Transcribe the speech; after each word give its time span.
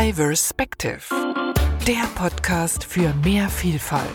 Diverspective, 0.00 1.02
der 1.84 2.04
Podcast 2.14 2.84
für 2.84 3.12
mehr 3.24 3.48
Vielfalt. 3.48 4.06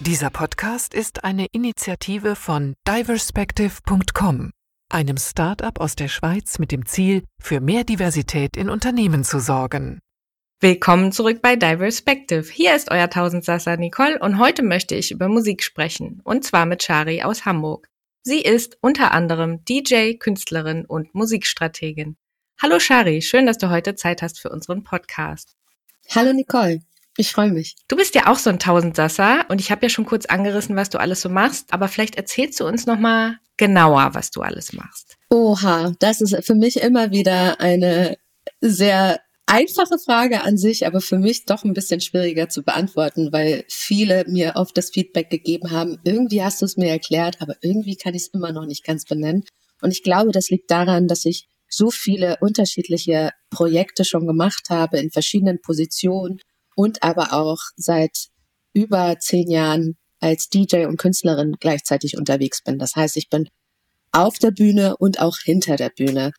Dieser 0.00 0.30
Podcast 0.30 0.94
ist 0.94 1.22
eine 1.22 1.48
Initiative 1.52 2.34
von 2.34 2.76
diverspective.com, 2.88 4.52
einem 4.90 5.16
Start-up 5.18 5.80
aus 5.80 5.96
der 5.96 6.08
Schweiz 6.08 6.58
mit 6.58 6.72
dem 6.72 6.86
Ziel, 6.86 7.24
für 7.38 7.60
mehr 7.60 7.84
Diversität 7.84 8.56
in 8.56 8.70
Unternehmen 8.70 9.22
zu 9.22 9.38
sorgen. 9.38 9.98
Willkommen 10.60 11.12
zurück 11.12 11.42
bei 11.42 11.56
Diverspective. 11.56 12.50
Hier 12.50 12.74
ist 12.74 12.90
euer 12.90 13.10
Tausendsasser 13.10 13.76
Nicole 13.76 14.18
und 14.18 14.38
heute 14.38 14.62
möchte 14.62 14.94
ich 14.94 15.10
über 15.10 15.28
Musik 15.28 15.62
sprechen, 15.62 16.22
und 16.24 16.42
zwar 16.42 16.64
mit 16.64 16.82
Shari 16.82 17.22
aus 17.22 17.44
Hamburg. 17.44 17.86
Sie 18.22 18.42
ist 18.42 18.76
unter 18.80 19.12
anderem 19.12 19.64
DJ, 19.64 20.14
Künstlerin 20.14 20.84
und 20.84 21.14
Musikstrategin. 21.14 22.16
Hallo 22.60 22.80
Shari, 22.80 23.22
schön, 23.22 23.46
dass 23.46 23.58
du 23.58 23.70
heute 23.70 23.94
Zeit 23.94 24.22
hast 24.22 24.40
für 24.40 24.50
unseren 24.50 24.82
Podcast. 24.82 25.56
Hallo 26.14 26.32
Nicole, 26.32 26.80
ich 27.16 27.32
freue 27.32 27.50
mich. 27.50 27.76
Du 27.86 27.96
bist 27.96 28.14
ja 28.14 28.26
auch 28.26 28.38
so 28.38 28.50
ein 28.50 28.58
Tausendsasser 28.58 29.46
und 29.48 29.60
ich 29.60 29.70
habe 29.70 29.86
ja 29.86 29.88
schon 29.88 30.04
kurz 30.04 30.26
angerissen, 30.26 30.76
was 30.76 30.90
du 30.90 30.98
alles 30.98 31.20
so 31.20 31.28
machst, 31.28 31.72
aber 31.72 31.88
vielleicht 31.88 32.16
erzählst 32.16 32.58
du 32.60 32.66
uns 32.66 32.86
noch 32.86 32.98
mal 32.98 33.38
genauer, 33.56 34.10
was 34.12 34.30
du 34.30 34.42
alles 34.42 34.72
machst. 34.72 35.16
Oha, 35.30 35.92
das 35.98 36.20
ist 36.20 36.36
für 36.44 36.54
mich 36.54 36.80
immer 36.80 37.10
wieder 37.10 37.60
eine 37.60 38.18
sehr 38.60 39.20
einfache 39.48 39.98
Frage 39.98 40.42
an 40.42 40.58
sich, 40.58 40.86
aber 40.86 41.00
für 41.00 41.18
mich 41.18 41.46
doch 41.46 41.64
ein 41.64 41.72
bisschen 41.72 42.00
schwieriger 42.00 42.48
zu 42.48 42.62
beantworten, 42.62 43.32
weil 43.32 43.64
viele 43.68 44.24
mir 44.28 44.52
oft 44.56 44.76
das 44.76 44.90
Feedback 44.90 45.30
gegeben 45.30 45.70
haben, 45.70 45.98
irgendwie 46.04 46.42
hast 46.42 46.60
du 46.60 46.66
es 46.66 46.76
mir 46.76 46.90
erklärt, 46.90 47.40
aber 47.40 47.56
irgendwie 47.62 47.96
kann 47.96 48.14
ich 48.14 48.22
es 48.22 48.28
immer 48.28 48.52
noch 48.52 48.66
nicht 48.66 48.84
ganz 48.84 49.04
benennen. 49.04 49.44
Und 49.80 49.90
ich 49.90 50.02
glaube, 50.02 50.32
das 50.32 50.50
liegt 50.50 50.70
daran, 50.70 51.08
dass 51.08 51.24
ich 51.24 51.48
so 51.68 51.90
viele 51.90 52.36
unterschiedliche 52.40 53.30
Projekte 53.50 54.04
schon 54.04 54.26
gemacht 54.26 54.70
habe 54.70 54.98
in 54.98 55.10
verschiedenen 55.10 55.60
Positionen 55.60 56.40
und 56.74 57.02
aber 57.02 57.32
auch 57.32 57.58
seit 57.76 58.28
über 58.72 59.18
zehn 59.18 59.50
Jahren 59.50 59.96
als 60.20 60.48
DJ 60.48 60.86
und 60.86 60.98
Künstlerin 60.98 61.56
gleichzeitig 61.58 62.16
unterwegs 62.16 62.62
bin. 62.62 62.78
Das 62.78 62.96
heißt, 62.96 63.16
ich 63.16 63.28
bin 63.28 63.48
auf 64.12 64.38
der 64.38 64.50
Bühne 64.50 64.96
und 64.96 65.20
auch 65.20 65.38
hinter 65.42 65.76
der 65.76 65.90
Bühne. 65.90 66.32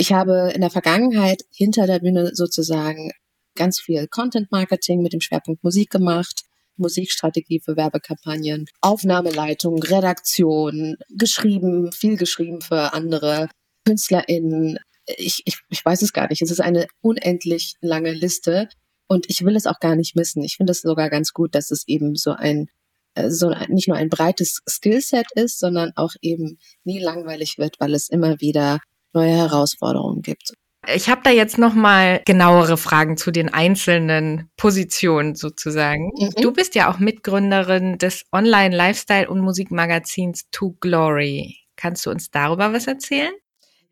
Ich 0.00 0.14
habe 0.14 0.50
in 0.54 0.62
der 0.62 0.70
Vergangenheit 0.70 1.42
hinter 1.50 1.86
der 1.86 1.98
Bühne 1.98 2.30
sozusagen 2.32 3.12
ganz 3.54 3.78
viel 3.78 4.08
Content 4.08 4.50
Marketing 4.50 5.02
mit 5.02 5.12
dem 5.12 5.20
Schwerpunkt 5.20 5.62
Musik 5.62 5.90
gemacht, 5.90 6.44
Musikstrategie 6.78 7.60
für 7.62 7.76
Werbekampagnen, 7.76 8.64
Aufnahmeleitung, 8.80 9.82
Redaktion, 9.82 10.96
geschrieben, 11.18 11.92
viel 11.92 12.16
geschrieben 12.16 12.62
für 12.62 12.94
andere 12.94 13.50
KünstlerInnen. 13.84 14.78
Ich, 15.18 15.42
ich, 15.44 15.58
ich 15.68 15.84
weiß 15.84 16.00
es 16.00 16.14
gar 16.14 16.30
nicht. 16.30 16.40
Es 16.40 16.50
ist 16.50 16.62
eine 16.62 16.86
unendlich 17.02 17.74
lange 17.82 18.14
Liste 18.14 18.70
und 19.06 19.28
ich 19.28 19.44
will 19.44 19.54
es 19.54 19.66
auch 19.66 19.80
gar 19.80 19.96
nicht 19.96 20.16
missen. 20.16 20.42
Ich 20.42 20.56
finde 20.56 20.70
es 20.70 20.80
sogar 20.80 21.10
ganz 21.10 21.34
gut, 21.34 21.54
dass 21.54 21.70
es 21.70 21.86
eben 21.86 22.16
so 22.16 22.30
ein 22.30 22.68
äh, 23.16 23.28
so 23.28 23.52
nicht 23.68 23.88
nur 23.88 23.98
ein 23.98 24.08
breites 24.08 24.62
Skillset 24.66 25.26
ist, 25.34 25.58
sondern 25.58 25.92
auch 25.96 26.14
eben 26.22 26.56
nie 26.84 27.00
langweilig 27.00 27.58
wird, 27.58 27.78
weil 27.80 27.92
es 27.92 28.08
immer 28.08 28.40
wieder 28.40 28.78
neue 29.12 29.36
Herausforderungen 29.36 30.22
gibt. 30.22 30.52
Ich 30.94 31.08
habe 31.08 31.20
da 31.22 31.30
jetzt 31.30 31.58
noch 31.58 31.74
mal 31.74 32.22
genauere 32.24 32.78
Fragen 32.78 33.16
zu 33.16 33.30
den 33.30 33.52
einzelnen 33.52 34.50
Positionen 34.56 35.34
sozusagen. 35.34 36.10
Mhm. 36.16 36.30
Du 36.40 36.52
bist 36.52 36.74
ja 36.74 36.90
auch 36.90 36.98
Mitgründerin 36.98 37.98
des 37.98 38.24
Online-Lifestyle- 38.32 39.28
und 39.28 39.40
Musikmagazins 39.40 40.48
To 40.50 40.74
Glory. 40.80 41.58
Kannst 41.76 42.06
du 42.06 42.10
uns 42.10 42.30
darüber 42.30 42.72
was 42.72 42.86
erzählen? 42.86 43.32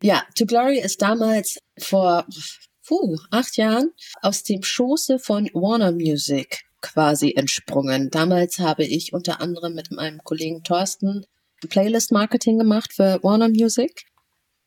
Ja, 0.01 0.23
To 0.35 0.45
Glory 0.45 0.79
ist 0.79 1.01
damals 1.01 1.59
vor 1.77 2.25
puh, 2.87 3.17
acht 3.29 3.57
Jahren 3.57 3.91
aus 4.21 4.43
dem 4.43 4.63
Schoße 4.63 5.19
von 5.19 5.45
Warner 5.53 5.91
Music 5.91 6.63
quasi 6.81 7.33
entsprungen. 7.35 8.09
Damals 8.09 8.59
habe 8.59 8.85
ich 8.85 9.13
unter 9.13 9.41
anderem 9.41 9.75
mit 9.75 9.91
meinem 9.91 10.23
Kollegen 10.23 10.63
Thorsten 10.63 11.25
Playlist-Marketing 11.67 12.57
gemacht 12.57 12.93
für 12.93 13.19
Warner 13.21 13.49
Music 13.49 14.05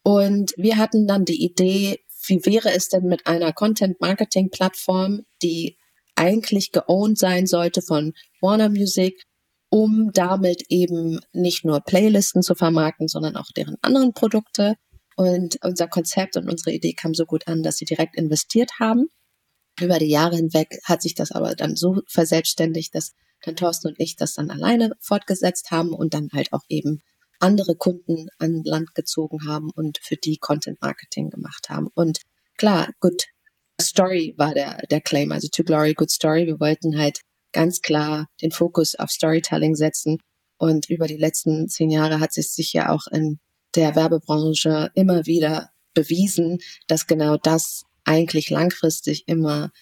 und 0.03 0.53
wir 0.57 0.79
hatten 0.79 1.07
dann 1.07 1.25
die 1.25 1.43
Idee, 1.45 2.01
wie 2.27 2.45
wäre 2.45 2.73
es 2.73 2.89
denn 2.89 3.05
mit 3.05 3.27
einer 3.27 3.53
Content-Marketing-Plattform, 3.53 5.23
die 5.43 5.79
eigentlich 6.15 6.73
geowned 6.73 7.19
sein 7.19 7.47
sollte 7.47 7.83
von 7.83 8.13
Warner 8.41 8.69
Music, 8.69 9.25
um 9.71 10.11
damit 10.13 10.65
eben 10.69 11.21
nicht 11.33 11.65
nur 11.65 11.81
Playlisten 11.81 12.43
zu 12.43 12.55
vermarkten, 12.55 13.09
sondern 13.09 13.37
auch 13.37 13.51
deren 13.57 13.77
anderen 13.83 14.13
Produkte. 14.13 14.75
Und 15.17 15.59
unser 15.63 15.89
Konzept 15.89 16.37
und 16.37 16.49
unsere 16.51 16.73
Idee 16.73 16.93
kam 16.93 17.15
so 17.15 17.25
gut 17.25 17.47
an, 17.47 17.63
dass 17.63 17.77
sie 17.77 17.85
direkt 17.85 18.17
investiert 18.17 18.73
haben. 18.81 19.07
Über 19.81 19.99
die 19.99 20.11
Jahre 20.11 20.37
hinweg 20.37 20.81
hat 20.85 21.03
sich 21.03 21.15
das 21.15 21.33
aber 21.33 21.55
dann 21.55 21.77
so 21.77 22.03
verselbstständigt, 22.07 22.95
dass 22.95 23.13
dann 23.45 23.57
Thorsten 23.57 23.89
und 23.89 23.99
ich 23.99 24.17
das 24.17 24.35
dann 24.35 24.51
alleine 24.51 24.93
fortgesetzt 25.01 25.71
haben 25.71 25.93
und 25.93 26.15
dann 26.15 26.29
halt 26.33 26.53
auch 26.53 26.63
eben 26.69 27.03
andere 27.43 27.75
Kunden 27.75 28.29
an 28.39 28.63
Land 28.65 28.95
gezogen 28.95 29.47
haben 29.47 29.71
und 29.75 29.99
für 30.01 30.17
die 30.17 30.39
Content 30.39 30.81
Marketing 30.81 31.29
gemacht 31.29 31.69
haben. 31.69 31.89
Und 31.95 32.21
klar, 32.57 32.89
Good 33.01 33.25
Story 33.81 34.35
war 34.37 34.55
der, 34.55 34.87
der 34.91 35.01
Claim, 35.01 35.33
also 35.33 35.49
To 35.49 35.65
Glory, 35.65 35.95
Good 35.95 36.11
Story. 36.11 36.47
Wir 36.47 36.61
wollten 36.61 36.99
halt 36.99 37.21
ganz 37.53 37.81
klar 37.81 38.29
den 38.41 38.53
Fokus 38.53 38.95
auf 38.95 39.11
Storytelling 39.11 39.75
setzen. 39.75 40.19
Und 40.57 40.89
über 40.89 41.09
die 41.09 41.17
letzten 41.17 41.69
zehn 41.69 41.91
Jahre 41.91 42.21
hat 42.21 42.39
es 42.39 42.55
sich 42.55 42.73
ja 42.73 42.91
auch 42.91 43.09
in 43.09 43.41
der 43.75 43.97
Werbebranche 43.97 44.91
immer 44.95 45.27
wieder 45.27 45.71
bewiesen, 45.95 46.59
dass 46.87 47.09
genau 47.09 47.37
das 47.37 47.83
eigentlich 48.05 48.51
langfristig 48.51 49.25
immer 49.27 49.73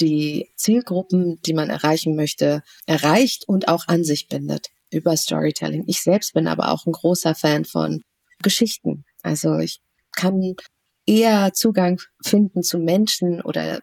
die 0.00 0.50
Zielgruppen, 0.56 1.40
die 1.46 1.54
man 1.54 1.70
erreichen 1.70 2.14
möchte, 2.14 2.62
erreicht 2.84 3.48
und 3.48 3.68
auch 3.68 3.88
an 3.88 4.04
sich 4.04 4.28
bindet 4.28 4.68
über 4.90 5.16
Storytelling. 5.16 5.84
Ich 5.86 6.02
selbst 6.02 6.34
bin 6.34 6.46
aber 6.46 6.70
auch 6.70 6.86
ein 6.86 6.92
großer 6.92 7.34
Fan 7.34 7.64
von 7.64 8.02
Geschichten. 8.42 9.04
Also 9.22 9.58
ich 9.58 9.80
kann 10.14 10.54
eher 11.06 11.52
Zugang 11.52 12.00
finden 12.24 12.62
zu 12.62 12.78
Menschen 12.78 13.40
oder 13.40 13.80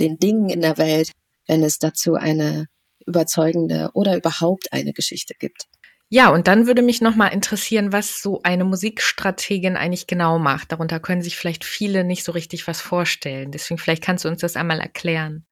den 0.00 0.18
Dingen 0.18 0.48
in 0.48 0.60
der 0.60 0.78
Welt, 0.78 1.12
wenn 1.46 1.62
es 1.62 1.78
dazu 1.78 2.14
eine 2.14 2.66
überzeugende 3.06 3.90
oder 3.94 4.16
überhaupt 4.16 4.72
eine 4.72 4.92
Geschichte 4.92 5.34
gibt. 5.38 5.66
Ja, 6.08 6.28
und 6.28 6.46
dann 6.46 6.66
würde 6.66 6.82
mich 6.82 7.00
noch 7.00 7.16
mal 7.16 7.28
interessieren, 7.28 7.90
was 7.90 8.20
so 8.20 8.42
eine 8.42 8.64
Musikstrategin 8.64 9.76
eigentlich 9.76 10.06
genau 10.06 10.38
macht. 10.38 10.70
Darunter 10.70 11.00
können 11.00 11.22
sich 11.22 11.36
vielleicht 11.36 11.64
viele 11.64 12.04
nicht 12.04 12.22
so 12.22 12.32
richtig 12.32 12.66
was 12.68 12.82
vorstellen. 12.82 13.50
Deswegen 13.50 13.78
vielleicht 13.78 14.04
kannst 14.04 14.24
du 14.24 14.28
uns 14.28 14.42
das 14.42 14.56
einmal 14.56 14.78
erklären. 14.78 15.46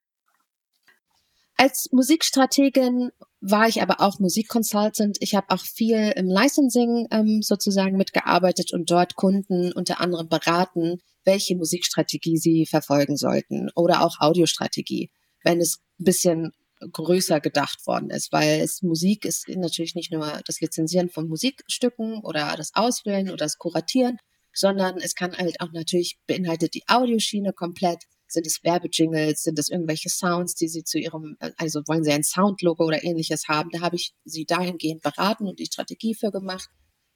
Als 1.56 1.88
Musikstrategin 1.92 3.10
war 3.40 3.68
ich 3.68 3.82
aber 3.82 4.00
auch 4.00 4.18
Musikconsultant. 4.18 5.16
Ich 5.20 5.34
habe 5.34 5.50
auch 5.50 5.64
viel 5.64 6.12
im 6.16 6.26
Licensing 6.26 7.08
ähm, 7.10 7.40
sozusagen 7.42 7.96
mitgearbeitet 7.96 8.72
und 8.72 8.90
dort 8.90 9.16
Kunden 9.16 9.72
unter 9.72 10.00
anderem 10.00 10.28
beraten, 10.28 10.98
welche 11.24 11.56
Musikstrategie 11.56 12.36
sie 12.36 12.66
verfolgen 12.66 13.16
sollten 13.16 13.70
oder 13.74 14.02
auch 14.02 14.20
Audiostrategie, 14.20 15.10
wenn 15.42 15.60
es 15.60 15.80
ein 15.98 16.04
bisschen 16.04 16.52
größer 16.92 17.40
gedacht 17.40 17.86
worden 17.86 18.10
ist, 18.10 18.32
weil 18.32 18.60
es 18.60 18.82
Musik 18.82 19.24
ist 19.24 19.48
natürlich 19.48 19.94
nicht 19.94 20.12
nur 20.12 20.40
das 20.46 20.60
Lizenzieren 20.60 21.10
von 21.10 21.28
Musikstücken 21.28 22.20
oder 22.22 22.54
das 22.56 22.70
Auswählen 22.74 23.28
oder 23.28 23.44
das 23.44 23.58
Kuratieren, 23.58 24.18
sondern 24.52 24.96
es 24.98 25.14
kann 25.14 25.36
halt 25.36 25.60
auch 25.60 25.72
natürlich 25.72 26.18
beinhaltet 26.26 26.74
die 26.74 26.84
Audioschiene 26.88 27.52
komplett 27.52 28.04
sind 28.30 28.46
es 28.46 28.62
Werbejingles? 28.62 29.42
Sind 29.42 29.58
es 29.58 29.68
irgendwelche 29.68 30.08
Sounds, 30.08 30.54
die 30.54 30.68
Sie 30.68 30.84
zu 30.84 30.98
Ihrem, 30.98 31.36
also 31.56 31.80
wollen 31.86 32.04
Sie 32.04 32.12
ein 32.12 32.22
Soundlogo 32.22 32.84
oder 32.84 33.02
ähnliches 33.02 33.48
haben? 33.48 33.70
Da 33.70 33.80
habe 33.80 33.96
ich 33.96 34.14
Sie 34.24 34.44
dahingehend 34.44 35.02
beraten 35.02 35.46
und 35.46 35.58
die 35.58 35.66
Strategie 35.66 36.14
für 36.14 36.30
gemacht. 36.30 36.68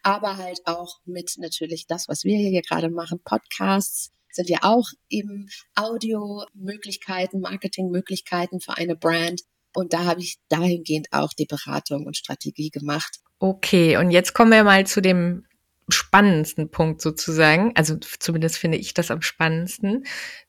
Aber 0.02 0.36
halt 0.36 0.60
auch 0.66 1.00
mit 1.04 1.34
natürlich 1.38 1.86
das, 1.86 2.08
was 2.08 2.24
wir 2.24 2.36
hier 2.36 2.62
gerade 2.62 2.90
machen, 2.90 3.20
Podcasts, 3.24 4.10
sind 4.30 4.50
ja 4.50 4.58
auch 4.62 4.88
eben 5.08 5.48
Audio-Möglichkeiten, 5.76 7.40
Marketing-Möglichkeiten 7.40 8.60
für 8.60 8.76
eine 8.76 8.96
Brand. 8.96 9.42
Und 9.74 9.92
da 9.92 10.04
habe 10.04 10.20
ich 10.20 10.38
dahingehend 10.48 11.08
auch 11.12 11.32
die 11.32 11.46
Beratung 11.46 12.06
und 12.06 12.16
Strategie 12.16 12.70
gemacht. 12.70 13.20
Okay, 13.38 13.96
und 13.96 14.10
jetzt 14.10 14.34
kommen 14.34 14.50
wir 14.50 14.64
mal 14.64 14.86
zu 14.86 15.00
dem 15.00 15.46
spannendsten 15.88 16.70
Punkt 16.70 17.00
sozusagen. 17.00 17.72
Also 17.76 17.96
zumindest 17.96 18.58
finde 18.58 18.78
ich 18.78 18.94
das 18.94 19.10
am 19.10 19.22
spannendsten. 19.22 20.04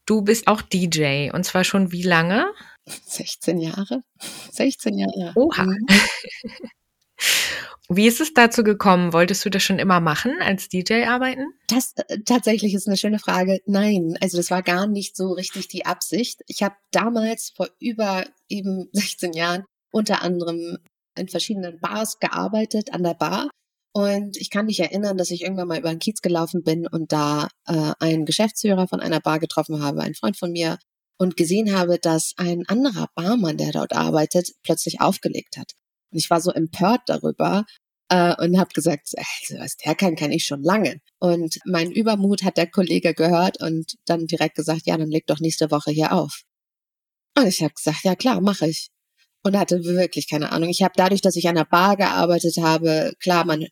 Du 0.05 0.21
bist 0.21 0.47
auch 0.47 0.61
DJ 0.61 1.31
und 1.31 1.43
zwar 1.43 1.63
schon 1.63 1.91
wie 1.91 2.03
lange? 2.03 2.51
16 2.85 3.59
Jahre. 3.59 4.03
16 4.51 4.97
Jahre. 4.97 5.33
Oha. 5.35 5.63
Mhm. 5.63 5.87
Wie 7.87 8.07
ist 8.07 8.19
es 8.19 8.33
dazu 8.33 8.63
gekommen? 8.63 9.13
Wolltest 9.13 9.45
du 9.45 9.51
das 9.51 9.61
schon 9.61 9.77
immer 9.77 9.99
machen, 9.99 10.33
als 10.41 10.69
DJ 10.69 11.03
arbeiten? 11.03 11.53
Das 11.67 11.93
äh, 11.95 12.17
tatsächlich 12.25 12.73
ist 12.73 12.87
eine 12.87 12.97
schöne 12.97 13.19
Frage. 13.19 13.61
Nein, 13.67 14.17
also 14.21 14.37
das 14.37 14.49
war 14.49 14.63
gar 14.63 14.87
nicht 14.87 15.15
so 15.15 15.33
richtig 15.33 15.67
die 15.67 15.85
Absicht. 15.85 16.41
Ich 16.47 16.63
habe 16.63 16.75
damals 16.91 17.51
vor 17.55 17.69
über 17.79 18.25
eben 18.49 18.89
16 18.93 19.33
Jahren 19.33 19.65
unter 19.91 20.23
anderem 20.23 20.79
in 21.15 21.27
verschiedenen 21.27 21.79
Bars 21.79 22.19
gearbeitet, 22.19 22.91
an 22.91 23.03
der 23.03 23.13
Bar 23.13 23.49
Und 23.95 24.36
ich 24.36 24.50
kann 24.50 24.65
mich 24.65 24.81
erinnern, 24.81 25.15
dass 25.15 25.31
ich 25.31 25.44
irgendwann 25.44 25.69
mal 25.69 25.80
über 25.80 25.89
den 25.89 26.00
Kiez 26.00 26.19
gelaufen 26.21 26.63
bin 26.63 26.86
und 26.86 27.13
da 27.13 27.47
äh, 27.65 27.94
einen 28.00 28.25
Geschäftsführer 28.25 28.89
von 28.89 29.00
einer 29.00 29.21
Bar 29.21 29.39
getroffen 29.39 29.81
habe, 29.81 30.01
ein 30.01 30.15
Freund 30.15 30.38
von 30.38 30.51
mir, 30.51 30.77
und 31.18 31.38
gesehen 31.38 31.74
habe, 31.74 31.97
dass 31.97 32.33
ein 32.36 32.65
anderer 32.68 33.07
Barmann, 33.15 33.56
der 33.56 33.71
dort 33.71 33.94
arbeitet, 33.94 34.51
plötzlich 34.63 35.00
aufgelegt 35.00 35.56
hat. 35.56 35.71
Und 36.12 36.19
ich 36.19 36.30
war 36.30 36.42
so 36.42 36.51
empört 36.51 37.03
darüber 37.06 37.63
äh, 38.09 38.36
und 38.36 38.59
habe 38.59 38.69
gesagt, 38.74 39.12
also 39.15 39.63
was 39.63 39.77
der 39.77 39.95
kann, 39.95 40.18
kann 40.18 40.33
ich 40.33 40.45
schon 40.45 40.62
lange. 40.62 41.00
Und 41.19 41.59
mein 41.65 41.89
Übermut 41.89 42.44
hat 42.44 42.57
der 42.57 42.69
Kollege 42.69 43.13
gehört 43.13 43.62
und 43.62 43.94
dann 44.06 44.27
direkt 44.27 44.56
gesagt, 44.56 44.81
ja, 44.88 44.97
dann 44.97 45.09
leg 45.09 45.25
doch 45.25 45.39
nächste 45.39 45.71
Woche 45.71 45.92
hier 45.92 46.12
auf. 46.12 46.42
Und 47.38 47.47
ich 47.47 47.63
habe 47.63 47.74
gesagt, 47.74 48.03
ja 48.03 48.15
klar, 48.15 48.42
mache 48.42 48.68
ich. 48.68 48.89
Und 49.42 49.57
hatte 49.57 49.86
wirklich 49.86 50.27
keine 50.27 50.51
Ahnung. 50.51 50.68
Ich 50.69 50.83
habe 50.83 50.95
dadurch, 50.97 51.21
dass 51.21 51.38
ich 51.38 51.47
an 51.47 51.56
der 51.56 51.65
Bar 51.65 51.95
gearbeitet 51.95 52.57
habe, 52.57 53.13
klar, 53.21 53.45
man 53.45 53.65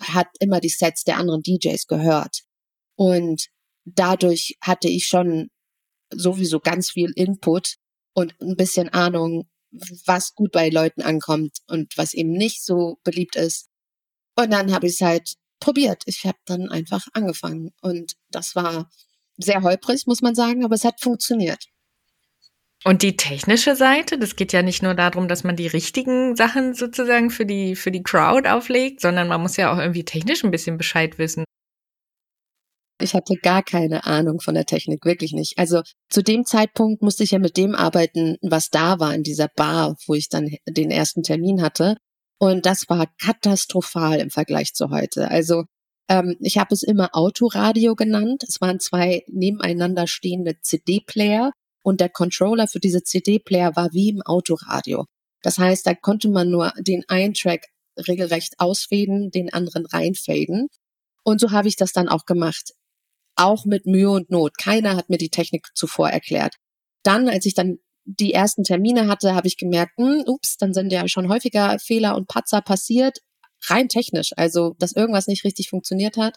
hat 0.00 0.28
immer 0.40 0.60
die 0.60 0.68
Sets 0.68 1.04
der 1.04 1.18
anderen 1.18 1.42
DJs 1.42 1.86
gehört. 1.86 2.42
Und 2.96 3.46
dadurch 3.84 4.56
hatte 4.60 4.88
ich 4.88 5.06
schon 5.06 5.50
sowieso 6.12 6.60
ganz 6.60 6.90
viel 6.90 7.12
Input 7.14 7.76
und 8.14 8.34
ein 8.40 8.56
bisschen 8.56 8.88
Ahnung, 8.88 9.48
was 10.06 10.34
gut 10.34 10.52
bei 10.52 10.68
Leuten 10.68 11.02
ankommt 11.02 11.58
und 11.66 11.96
was 11.96 12.14
eben 12.14 12.32
nicht 12.32 12.64
so 12.64 12.98
beliebt 13.04 13.36
ist. 13.36 13.68
Und 14.36 14.50
dann 14.50 14.72
habe 14.72 14.86
ich 14.86 14.94
es 14.94 15.00
halt 15.00 15.34
probiert. 15.60 16.02
Ich 16.06 16.24
habe 16.24 16.38
dann 16.44 16.68
einfach 16.68 17.06
angefangen. 17.12 17.70
Und 17.80 18.14
das 18.30 18.54
war 18.54 18.90
sehr 19.36 19.62
holprig, 19.62 20.06
muss 20.06 20.22
man 20.22 20.34
sagen, 20.34 20.64
aber 20.64 20.74
es 20.74 20.84
hat 20.84 21.00
funktioniert. 21.00 21.66
Und 22.84 23.02
die 23.02 23.16
technische 23.16 23.74
Seite, 23.74 24.18
das 24.18 24.36
geht 24.36 24.52
ja 24.52 24.62
nicht 24.62 24.82
nur 24.82 24.94
darum, 24.94 25.28
dass 25.28 25.44
man 25.44 25.56
die 25.56 25.66
richtigen 25.66 26.36
Sachen 26.36 26.74
sozusagen 26.74 27.30
für 27.30 27.46
die, 27.46 27.74
für 27.74 27.90
die 27.90 28.02
Crowd 28.02 28.48
auflegt, 28.48 29.00
sondern 29.00 29.28
man 29.28 29.40
muss 29.40 29.56
ja 29.56 29.72
auch 29.72 29.78
irgendwie 29.78 30.04
technisch 30.04 30.44
ein 30.44 30.50
bisschen 30.50 30.76
Bescheid 30.76 31.18
wissen. 31.18 31.44
Ich 33.00 33.14
hatte 33.14 33.34
gar 33.36 33.62
keine 33.62 34.06
Ahnung 34.06 34.40
von 34.40 34.54
der 34.54 34.64
Technik, 34.64 35.04
wirklich 35.04 35.32
nicht. 35.32 35.58
Also 35.58 35.82
zu 36.08 36.22
dem 36.22 36.44
Zeitpunkt 36.44 37.02
musste 37.02 37.24
ich 37.24 37.32
ja 37.32 37.38
mit 37.38 37.56
dem 37.56 37.74
arbeiten, 37.74 38.36
was 38.40 38.70
da 38.70 38.98
war 39.00 39.14
in 39.14 39.22
dieser 39.22 39.48
Bar, 39.48 39.96
wo 40.06 40.14
ich 40.14 40.28
dann 40.28 40.56
den 40.66 40.90
ersten 40.90 41.22
Termin 41.22 41.60
hatte. 41.60 41.96
Und 42.38 42.66
das 42.66 42.88
war 42.88 43.06
katastrophal 43.20 44.18
im 44.20 44.30
Vergleich 44.30 44.74
zu 44.74 44.90
heute. 44.90 45.30
Also 45.30 45.64
ähm, 46.08 46.36
ich 46.40 46.56
habe 46.58 46.74
es 46.74 46.82
immer 46.82 47.10
Autoradio 47.12 47.96
genannt. 47.96 48.44
Es 48.46 48.60
waren 48.60 48.80
zwei 48.80 49.24
nebeneinander 49.26 50.06
stehende 50.06 50.60
CD-Player 50.60 51.52
und 51.86 52.00
der 52.00 52.08
Controller 52.08 52.66
für 52.66 52.80
diese 52.80 53.04
CD-Player 53.04 53.76
war 53.76 53.92
wie 53.92 54.08
im 54.08 54.20
Autoradio. 54.22 55.04
Das 55.42 55.56
heißt, 55.58 55.86
da 55.86 55.94
konnte 55.94 56.28
man 56.28 56.50
nur 56.50 56.72
den 56.80 57.04
einen 57.06 57.32
Track 57.32 57.68
regelrecht 58.08 58.54
ausfaden, 58.58 59.30
den 59.30 59.52
anderen 59.52 59.86
reinfaden. 59.86 60.66
Und 61.22 61.40
so 61.40 61.52
habe 61.52 61.68
ich 61.68 61.76
das 61.76 61.92
dann 61.92 62.08
auch 62.08 62.24
gemacht. 62.24 62.72
Auch 63.36 63.66
mit 63.66 63.86
Mühe 63.86 64.10
und 64.10 64.30
Not. 64.30 64.58
Keiner 64.58 64.96
hat 64.96 65.10
mir 65.10 65.18
die 65.18 65.28
Technik 65.28 65.68
zuvor 65.76 66.10
erklärt. 66.10 66.56
Dann, 67.04 67.28
als 67.28 67.46
ich 67.46 67.54
dann 67.54 67.78
die 68.04 68.32
ersten 68.32 68.64
Termine 68.64 69.06
hatte, 69.06 69.36
habe 69.36 69.46
ich 69.46 69.56
gemerkt, 69.56 69.92
hm, 69.96 70.24
ups, 70.26 70.56
dann 70.56 70.74
sind 70.74 70.92
ja 70.92 71.06
schon 71.06 71.28
häufiger 71.28 71.78
Fehler 71.78 72.16
und 72.16 72.26
Patzer 72.26 72.62
passiert, 72.62 73.20
rein 73.66 73.88
technisch, 73.88 74.32
also 74.36 74.74
dass 74.80 74.90
irgendwas 74.90 75.28
nicht 75.28 75.44
richtig 75.44 75.70
funktioniert 75.70 76.16
hat, 76.16 76.34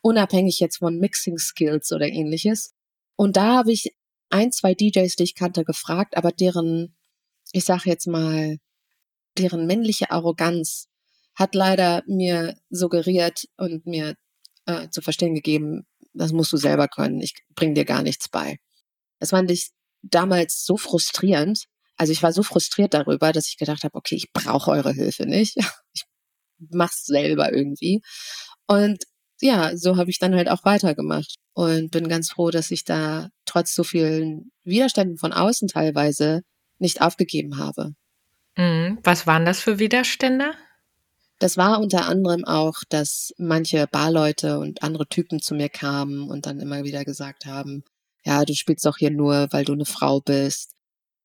unabhängig 0.00 0.60
jetzt 0.60 0.76
von 0.76 1.00
Mixing 1.00 1.38
Skills 1.38 1.90
oder 1.90 2.06
ähnliches. 2.06 2.72
Und 3.16 3.36
da 3.36 3.56
habe 3.56 3.72
ich 3.72 3.92
ein, 4.32 4.52
zwei 4.52 4.74
DJs, 4.74 5.14
die 5.16 5.24
ich 5.24 5.34
kannte, 5.34 5.64
gefragt, 5.64 6.16
aber 6.16 6.32
deren, 6.32 6.96
ich 7.52 7.64
sag 7.64 7.86
jetzt 7.86 8.06
mal, 8.06 8.58
deren 9.38 9.66
männliche 9.66 10.10
Arroganz 10.10 10.88
hat 11.34 11.54
leider 11.54 12.02
mir 12.06 12.56
suggeriert 12.70 13.48
und 13.56 13.86
mir 13.86 14.14
äh, 14.66 14.88
zu 14.90 15.00
verstehen 15.02 15.34
gegeben, 15.34 15.86
das 16.14 16.32
musst 16.32 16.52
du 16.52 16.56
selber 16.56 16.88
können. 16.88 17.20
Ich 17.20 17.34
bring 17.54 17.74
dir 17.74 17.84
gar 17.84 18.02
nichts 18.02 18.28
bei. 18.28 18.58
Das 19.18 19.30
fand 19.30 19.50
ich 19.50 19.70
damals 20.02 20.64
so 20.64 20.76
frustrierend. 20.76 21.66
Also 21.96 22.12
ich 22.12 22.22
war 22.22 22.32
so 22.32 22.42
frustriert 22.42 22.94
darüber, 22.94 23.32
dass 23.32 23.48
ich 23.48 23.56
gedacht 23.56 23.84
habe, 23.84 23.94
okay, 23.94 24.16
ich 24.16 24.32
brauche 24.32 24.70
eure 24.70 24.92
Hilfe 24.92 25.26
nicht. 25.26 25.56
Ich 26.64 26.68
mach's 26.70 27.06
selber 27.06 27.52
irgendwie. 27.52 28.02
Und 28.68 29.02
ja, 29.42 29.76
so 29.76 29.96
habe 29.96 30.10
ich 30.10 30.18
dann 30.18 30.34
halt 30.34 30.48
auch 30.48 30.64
weitergemacht 30.64 31.34
und 31.52 31.90
bin 31.90 32.08
ganz 32.08 32.30
froh, 32.30 32.50
dass 32.50 32.70
ich 32.70 32.84
da 32.84 33.28
trotz 33.44 33.74
so 33.74 33.82
vielen 33.82 34.52
Widerständen 34.64 35.18
von 35.18 35.32
außen 35.32 35.68
teilweise 35.68 36.42
nicht 36.78 37.02
aufgegeben 37.02 37.58
habe. 37.58 37.94
Mhm. 38.56 38.98
Was 39.02 39.26
waren 39.26 39.44
das 39.44 39.60
für 39.60 39.80
Widerstände? 39.80 40.52
Das 41.40 41.56
war 41.56 41.80
unter 41.80 42.06
anderem 42.06 42.44
auch, 42.44 42.84
dass 42.88 43.32
manche 43.36 43.88
Barleute 43.88 44.60
und 44.60 44.84
andere 44.84 45.08
Typen 45.08 45.40
zu 45.40 45.56
mir 45.56 45.68
kamen 45.68 46.30
und 46.30 46.46
dann 46.46 46.60
immer 46.60 46.84
wieder 46.84 47.04
gesagt 47.04 47.44
haben, 47.44 47.82
ja, 48.24 48.44
du 48.44 48.54
spielst 48.54 48.86
doch 48.86 48.98
hier 48.98 49.10
nur, 49.10 49.48
weil 49.50 49.64
du 49.64 49.72
eine 49.72 49.86
Frau 49.86 50.20
bist. 50.20 50.70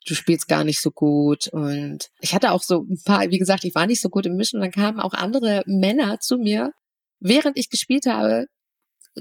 Du 0.08 0.16
spielst 0.16 0.48
gar 0.48 0.64
nicht 0.64 0.81
so 0.81 0.90
gut. 0.90 1.50
Und 1.50 2.10
ich 2.19 2.34
hatte 2.34 2.52
auch 2.52 2.64
so 2.64 2.81
ein 2.90 3.00
paar, 3.06 3.30
wie 3.30 3.38
gesagt, 3.38 3.64
ich 3.64 3.75
war 3.75 3.86
nicht 3.86 4.02
so 4.02 4.10
gut 4.10 4.25
im 4.25 4.38
Mischen. 4.38 4.60
Dann 4.60 4.72
kamen 4.72 5.00
auch 5.00 5.14
andere 5.14 5.62
Männer 5.68 6.19
zu 6.19 6.38
mir 6.38 6.72
während 7.19 7.58
ich 7.58 7.69
gespielt 7.69 8.06
habe, 8.06 8.48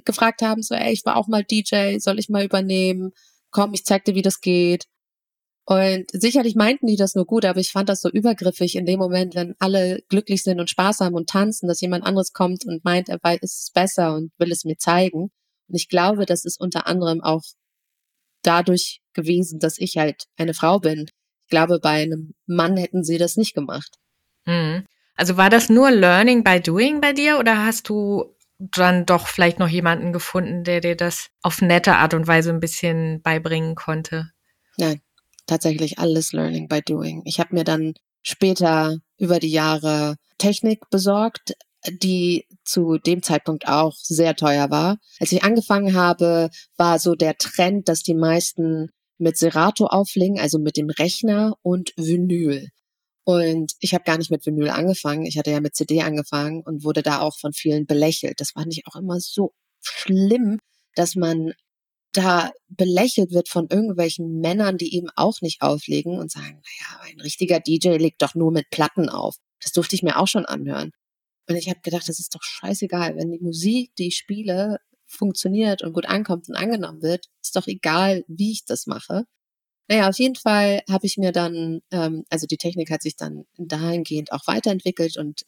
gefragt 0.05 0.43
haben, 0.43 0.63
so, 0.63 0.75
ey, 0.75 0.93
ich 0.93 1.05
war 1.05 1.17
auch 1.17 1.29
mal 1.29 1.45
DJ, 1.45 1.99
soll 1.99 2.19
ich 2.19 2.29
mal 2.29 2.45
übernehmen? 2.45 3.13
Komm, 3.51 3.75
ich 3.75 3.85
zeig 3.85 4.05
dir, 4.05 4.15
wie 4.15 4.23
das 4.23 4.41
geht. 4.41 4.85
Und 5.65 6.11
sicherlich 6.13 6.55
meinten 6.55 6.87
die 6.87 6.97
das 6.97 7.17
nur 7.17 7.27
gut, 7.27 7.45
aber 7.45 7.59
ich 7.59 7.73
fand 7.73 7.89
das 7.89 8.01
so 8.01 8.09
übergriffig 8.09 8.77
in 8.77 8.87
dem 8.87 9.01
Moment, 9.01 9.35
wenn 9.35 9.57
alle 9.59 10.01
glücklich 10.09 10.45
sind 10.45 10.61
und 10.61 10.71
Spaß 10.71 11.01
haben 11.01 11.17
und 11.17 11.29
tanzen, 11.29 11.67
dass 11.67 11.81
jemand 11.81 12.05
anderes 12.05 12.33
kommt 12.33 12.65
und 12.65 12.85
meint, 12.85 13.09
er 13.09 13.19
weiß 13.21 13.41
es 13.43 13.73
besser 13.75 14.15
und 14.15 14.31
will 14.39 14.53
es 14.53 14.65
mir 14.65 14.77
zeigen. 14.79 15.33
Und 15.69 15.75
ich 15.75 15.89
glaube, 15.89 16.25
das 16.25 16.45
ist 16.45 16.61
unter 16.61 16.87
anderem 16.87 17.21
auch 17.21 17.43
dadurch 18.43 19.01
gewesen, 19.13 19.59
dass 19.59 19.79
ich 19.79 19.97
halt 19.97 20.27
eine 20.37 20.55
Frau 20.55 20.79
bin. 20.79 21.07
Ich 21.47 21.51
glaube, 21.51 21.81
bei 21.81 22.03
einem 22.03 22.35
Mann 22.47 22.77
hätten 22.77 23.03
sie 23.03 23.19
das 23.19 23.37
nicht 23.37 23.55
gemacht. 23.55 23.97
Mhm. 24.45 24.85
Also 25.17 25.37
war 25.37 25.51
das 25.51 25.69
nur 25.69 25.91
Learning 25.91 26.45
by 26.45 26.61
Doing 26.61 27.01
bei 27.01 27.13
dir 27.13 27.39
oder 27.39 27.65
hast 27.65 27.89
du 27.89 28.37
dann 28.59 29.07
doch 29.07 29.27
vielleicht 29.27 29.59
noch 29.59 29.69
jemanden 29.69 30.13
gefunden, 30.13 30.65
der 30.65 30.81
dir 30.81 30.97
das 30.97 31.29
auf 31.43 31.61
nette 31.61 31.97
Art 31.97 32.15
und 32.15 32.27
Weise 32.27 32.51
ein 32.51 32.61
bisschen 32.61 33.21
beibringen 33.23 33.75
konnte? 33.75 34.31
Nein, 34.77 35.01
tatsächlich 35.47 35.99
alles 35.99 36.33
Learning 36.33 36.69
by 36.69 36.83
Doing. 36.83 37.23
Ich 37.25 37.41
habe 37.41 37.55
mir 37.55 37.65
dann 37.65 37.95
später 38.23 38.99
über 39.19 39.38
die 39.38 39.50
Jahre 39.50 40.17
Technik 40.38 40.90
besorgt, 40.90 41.55
die 41.88 42.47
zu 42.64 42.99
dem 42.99 43.23
Zeitpunkt 43.23 43.69
auch 43.69 43.95
sehr 43.97 44.35
teuer 44.35 44.71
war. 44.71 44.99
Als 45.21 45.33
ich 45.33 45.45
angefangen 45.45 45.95
habe, 45.95 46.50
war 46.76 46.99
so 46.99 47.14
der 47.14 47.37
Trend, 47.37 47.88
dass 47.88 48.02
die 48.02 48.14
meisten 48.14 48.90
mit 49.19 49.37
Serato 49.37 49.87
auflegen, 49.87 50.38
also 50.38 50.59
mit 50.59 50.76
dem 50.76 50.90
Rechner 50.90 51.57
und 51.62 51.93
Vinyl. 51.97 52.69
Und 53.28 53.73
ich 53.80 53.92
habe 53.92 54.04
gar 54.04 54.18
nicht 54.18 54.30
mit 54.30 54.47
Vinyl 54.47 54.71
angefangen. 54.71 55.26
Ich 55.26 55.37
hatte 55.37 55.50
ja 55.50 55.61
mit 55.61 55.75
CD 55.75 56.02
angefangen 56.02 56.62
und 56.62 56.85
wurde 56.85 57.02
da 57.02 57.21
auch 57.21 57.37
von 57.37 57.52
vielen 57.52 57.85
belächelt. 57.85 58.40
Das 58.40 58.52
fand 58.52 58.73
ich 58.73 58.87
auch 58.87 58.95
immer 58.95 59.18
so 59.18 59.52
schlimm, 59.83 60.61
dass 60.95 61.16
man 61.16 61.52
da 62.12 62.52
belächelt 62.68 63.33
wird 63.33 63.49
von 63.49 63.66
irgendwelchen 63.68 64.38
Männern, 64.40 64.78
die 64.78 64.95
eben 64.95 65.09
auch 65.16 65.40
nicht 65.42 65.61
auflegen 65.61 66.21
und 66.21 66.30
sagen, 66.30 66.62
naja, 66.62 67.00
ein 67.02 67.21
richtiger 67.21 67.59
DJ 67.59 67.97
legt 67.97 68.23
doch 68.23 68.37
nur 68.37 68.52
mit 68.52 68.71
Platten 68.71 69.09
auf. 69.09 69.35
Das 69.61 69.73
durfte 69.73 69.97
ich 69.97 70.04
mir 70.04 70.18
auch 70.18 70.28
schon 70.28 70.47
anhören. 70.47 70.92
Und 71.49 71.56
ich 71.56 71.68
habe 71.68 71.80
gedacht, 71.83 72.09
das 72.09 72.21
ist 72.21 72.33
doch 72.33 72.45
scheißegal, 72.45 73.16
wenn 73.16 73.33
die 73.33 73.40
Musik, 73.40 73.90
die 73.99 74.06
ich 74.09 74.18
spiele, 74.18 74.78
funktioniert 75.09 75.83
und 75.83 75.95
gut 75.95 76.06
ankommt 76.06 76.49
und 76.49 76.54
angenommen 76.54 77.02
wird, 77.02 77.26
ist 77.42 77.56
doch 77.56 77.66
egal, 77.66 78.25
wie 78.28 78.52
ich 78.52 78.64
das 78.66 78.87
mache. 78.87 79.25
Naja, 79.88 80.09
auf 80.09 80.19
jeden 80.19 80.35
Fall 80.35 80.83
habe 80.90 81.07
ich 81.07 81.16
mir 81.16 81.33
dann, 81.33 81.81
ähm, 81.93 82.25
also 82.28 82.47
die 82.47 82.57
Technik 82.57 82.90
hat 82.90 83.02
sich 83.02 83.16
dann 83.16 83.45
dahingehend 83.57 84.33
auch 84.33 84.47
weiterentwickelt 84.47 85.16
und 85.16 85.43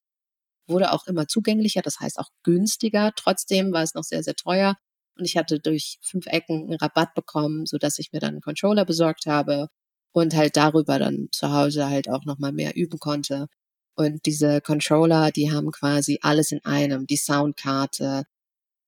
wurde 0.69 0.93
auch 0.93 1.07
immer 1.07 1.29
zugänglicher, 1.29 1.83
das 1.83 2.01
heißt 2.01 2.19
auch 2.19 2.31
günstiger. 2.45 3.13
Trotzdem 3.17 3.73
war 3.73 3.83
es 3.83 3.95
noch 3.95 4.05
sehr, 4.05 4.23
sehr 4.23 4.37
teuer. 4.37 4.77
Und 5.17 5.25
ich 5.25 5.37
hatte 5.37 5.61
durch 5.61 5.99
fünf 6.03 6.27
Ecken 6.27 6.65
einen 6.65 6.77
Rabatt 6.77 7.15
bekommen, 7.15 7.67
so 7.67 7.79
dass 7.79 7.99
ich 7.99 8.13
mir 8.13 8.21
dann 8.21 8.31
einen 8.35 8.41
Controller 8.43 8.85
besorgt 8.85 9.27
habe 9.27 9.69
und 10.13 10.35
halt 10.37 10.57
darüber 10.57 10.99
dann 10.99 11.29
zu 11.33 11.53
Hause 11.53 11.89
halt 11.91 12.09
auch 12.11 12.25
nochmal 12.25 12.53
mehr 12.53 12.77
üben 12.77 12.99
konnte. 13.01 13.49
Und 13.97 14.27
diese 14.27 14.61
Controller, 14.61 15.33
die 15.33 15.51
haben 15.53 15.73
quasi 15.73 16.19
alles 16.23 16.53
in 16.53 16.65
einem, 16.65 17.07
die 17.07 17.17
Soundkarte, 17.17 18.25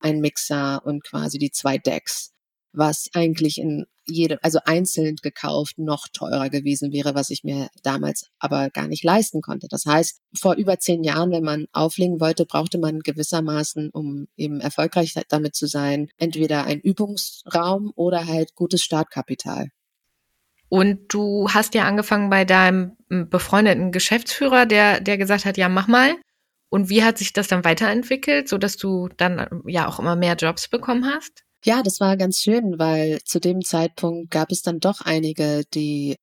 ein 0.00 0.20
Mixer 0.20 0.82
und 0.86 1.04
quasi 1.04 1.38
die 1.38 1.50
zwei 1.52 1.78
Decks, 1.78 2.32
was 2.72 3.08
eigentlich 3.14 3.58
in 3.58 3.86
jede, 4.06 4.42
also 4.42 4.58
einzeln 4.64 5.16
gekauft 5.22 5.78
noch 5.78 6.08
teurer 6.12 6.50
gewesen 6.50 6.92
wäre, 6.92 7.14
was 7.14 7.30
ich 7.30 7.44
mir 7.44 7.68
damals 7.82 8.28
aber 8.38 8.70
gar 8.70 8.88
nicht 8.88 9.04
leisten 9.04 9.40
konnte. 9.40 9.68
Das 9.68 9.86
heißt, 9.86 10.20
vor 10.34 10.54
über 10.54 10.78
zehn 10.78 11.04
Jahren, 11.04 11.30
wenn 11.30 11.44
man 11.44 11.66
auflegen 11.72 12.20
wollte, 12.20 12.46
brauchte 12.46 12.78
man 12.78 13.00
gewissermaßen, 13.00 13.90
um 13.90 14.26
eben 14.36 14.60
erfolgreich 14.60 15.14
damit 15.28 15.54
zu 15.54 15.66
sein, 15.66 16.08
entweder 16.18 16.64
ein 16.64 16.80
Übungsraum 16.80 17.92
oder 17.94 18.26
halt 18.26 18.54
gutes 18.54 18.82
Startkapital. 18.82 19.68
Und 20.68 21.12
du 21.12 21.48
hast 21.50 21.74
ja 21.74 21.84
angefangen 21.84 22.30
bei 22.30 22.44
deinem 22.44 22.96
befreundeten 23.08 23.90
Geschäftsführer, 23.90 24.66
der, 24.66 25.00
der 25.00 25.18
gesagt 25.18 25.44
hat, 25.44 25.56
ja, 25.56 25.68
mach 25.68 25.88
mal. 25.88 26.14
Und 26.68 26.88
wie 26.88 27.02
hat 27.02 27.18
sich 27.18 27.32
das 27.32 27.48
dann 27.48 27.64
weiterentwickelt, 27.64 28.48
so 28.48 28.56
dass 28.56 28.76
du 28.76 29.08
dann 29.16 29.62
ja 29.66 29.88
auch 29.88 29.98
immer 29.98 30.14
mehr 30.14 30.36
Jobs 30.36 30.68
bekommen 30.68 31.06
hast? 31.06 31.42
Ja, 31.64 31.82
das 31.82 32.00
war 32.00 32.16
ganz 32.16 32.40
schön, 32.40 32.78
weil 32.78 33.20
zu 33.24 33.38
dem 33.38 33.62
Zeitpunkt 33.62 34.30
gab 34.30 34.50
es 34.50 34.62
dann 34.62 34.80
doch 34.80 35.00
einige, 35.02 35.62
die 35.74 36.16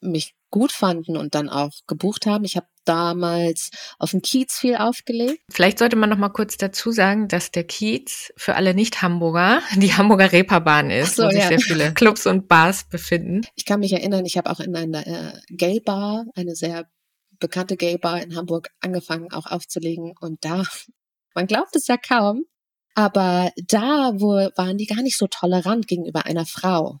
mich 0.00 0.34
gut 0.50 0.72
fanden 0.72 1.16
und 1.16 1.34
dann 1.34 1.48
auch 1.48 1.70
gebucht 1.86 2.26
haben. 2.26 2.44
Ich 2.44 2.56
habe 2.56 2.66
damals 2.84 3.70
auf 3.98 4.10
dem 4.10 4.22
Kiez 4.22 4.58
viel 4.58 4.76
aufgelegt. 4.76 5.42
Vielleicht 5.50 5.78
sollte 5.78 5.96
man 5.96 6.10
noch 6.10 6.18
mal 6.18 6.30
kurz 6.30 6.56
dazu 6.56 6.90
sagen, 6.90 7.28
dass 7.28 7.50
der 7.52 7.64
Kiez 7.64 8.32
für 8.36 8.56
alle 8.56 8.74
Nicht-Hamburger 8.74 9.62
die 9.76 9.94
Hamburger 9.94 10.32
Reeperbahn 10.32 10.90
ist, 10.90 11.16
so, 11.16 11.24
wo 11.24 11.30
sich 11.30 11.44
sehr 11.44 11.60
viele 11.60 11.92
Clubs 11.94 12.26
und 12.26 12.48
Bars 12.48 12.84
befinden. 12.88 13.42
Ich 13.54 13.64
kann 13.64 13.80
mich 13.80 13.92
erinnern, 13.92 14.26
ich 14.26 14.36
habe 14.36 14.50
auch 14.50 14.60
in 14.60 14.74
einer 14.74 15.06
äh, 15.06 15.32
Gay-Bar, 15.50 16.24
eine 16.34 16.56
sehr 16.56 16.86
bekannte 17.38 17.76
Gay-Bar 17.76 18.22
in 18.22 18.36
Hamburg, 18.36 18.70
angefangen 18.80 19.32
auch 19.32 19.46
aufzulegen. 19.46 20.14
Und 20.20 20.44
da, 20.44 20.64
man 21.34 21.46
glaubt 21.46 21.76
es 21.76 21.86
ja 21.86 21.96
kaum, 21.96 22.44
aber 23.00 23.50
da 23.56 24.12
wo, 24.16 24.32
waren 24.56 24.76
die 24.76 24.84
gar 24.84 25.00
nicht 25.00 25.16
so 25.16 25.26
tolerant 25.26 25.88
gegenüber 25.88 26.26
einer 26.26 26.44
Frau. 26.44 26.98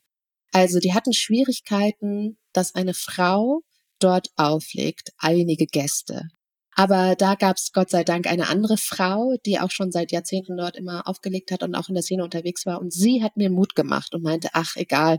Also 0.50 0.78
die 0.78 0.94
hatten 0.94 1.12
Schwierigkeiten, 1.12 2.38
dass 2.54 2.74
eine 2.74 2.94
Frau 2.94 3.60
dort 3.98 4.28
auflegt, 4.36 5.12
einige 5.18 5.66
Gäste. 5.66 6.30
Aber 6.74 7.16
da 7.16 7.34
gab 7.34 7.58
es 7.58 7.72
Gott 7.72 7.90
sei 7.90 8.02
Dank 8.02 8.26
eine 8.28 8.48
andere 8.48 8.78
Frau, 8.78 9.36
die 9.44 9.60
auch 9.60 9.70
schon 9.70 9.92
seit 9.92 10.10
Jahrzehnten 10.10 10.56
dort 10.56 10.74
immer 10.74 11.06
aufgelegt 11.06 11.50
hat 11.50 11.62
und 11.62 11.74
auch 11.74 11.90
in 11.90 11.94
der 11.94 12.02
Szene 12.02 12.24
unterwegs 12.24 12.64
war. 12.64 12.80
Und 12.80 12.94
sie 12.94 13.22
hat 13.22 13.36
mir 13.36 13.50
Mut 13.50 13.74
gemacht 13.74 14.14
und 14.14 14.22
meinte, 14.22 14.48
ach 14.54 14.76
egal, 14.76 15.18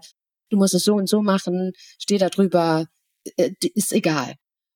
du 0.50 0.58
musst 0.58 0.74
es 0.74 0.84
so 0.84 0.96
und 0.96 1.08
so 1.08 1.22
machen, 1.22 1.74
steh 2.00 2.18
da 2.18 2.30
drüber, 2.30 2.88
äh, 3.38 3.52
ist 3.76 3.94
egal. 3.94 4.34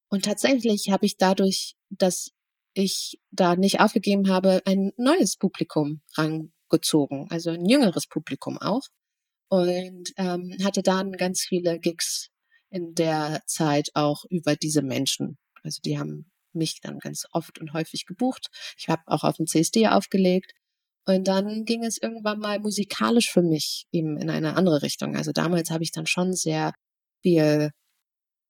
Und 0.10 0.26
tatsächlich 0.26 0.92
habe 0.92 1.08
ich 1.08 1.18
dadurch, 1.18 1.74
dass 1.90 2.30
ich 2.75 3.20
da 3.32 3.55
nicht 3.55 3.79
aufgegeben 3.79 4.29
habe, 4.29 4.62
ein 4.65 4.91
neues 4.98 5.38
Publikum 5.38 6.01
rangezogen, 6.15 7.27
also 7.32 7.50
ein 7.51 7.65
jüngeres 7.65 8.05
Publikum 8.08 8.60
auch. 8.60 8.84
Und 9.48 10.12
ähm, 10.17 10.55
hatte 10.63 10.84
dann 10.84 11.13
ganz 11.13 11.41
viele 11.41 11.79
Gigs 11.79 12.29
in 12.70 12.94
der 12.94 13.41
Zeit 13.46 13.89
auch 13.94 14.25
über 14.29 14.55
diese 14.55 14.82
Menschen. 14.82 15.38
Also 15.63 15.79
die 15.84 15.98
haben 15.98 16.32
mich 16.53 16.82
dann 16.82 17.00
ganz 17.00 17.25
oft 17.32 17.60
und 17.60 17.74
häufig 17.74 18.05
gebucht. 18.05 18.48
Ich 18.77 18.89
habe 18.89 19.03
auch 19.05 19.24
auf 19.24 19.38
dem 19.38 19.48
CSD 19.48 19.88
aufgelegt. 19.88 20.53
Und 21.05 21.27
dann 21.27 21.65
ging 21.65 21.84
es 21.84 22.00
irgendwann 22.01 22.39
mal 22.39 22.60
musikalisch 22.60 23.32
für 23.32 23.44
mich 23.44 23.86
eben 23.91 24.17
in 24.17 24.29
eine 24.29 24.55
andere 24.55 24.82
Richtung. 24.82 25.15
Also 25.15 25.32
damals 25.32 25.70
habe 25.70 25.84
ich 25.84 25.91
dann 25.91 26.08
schon 26.08 26.34
sehr 26.34 26.74
viel 27.22 27.72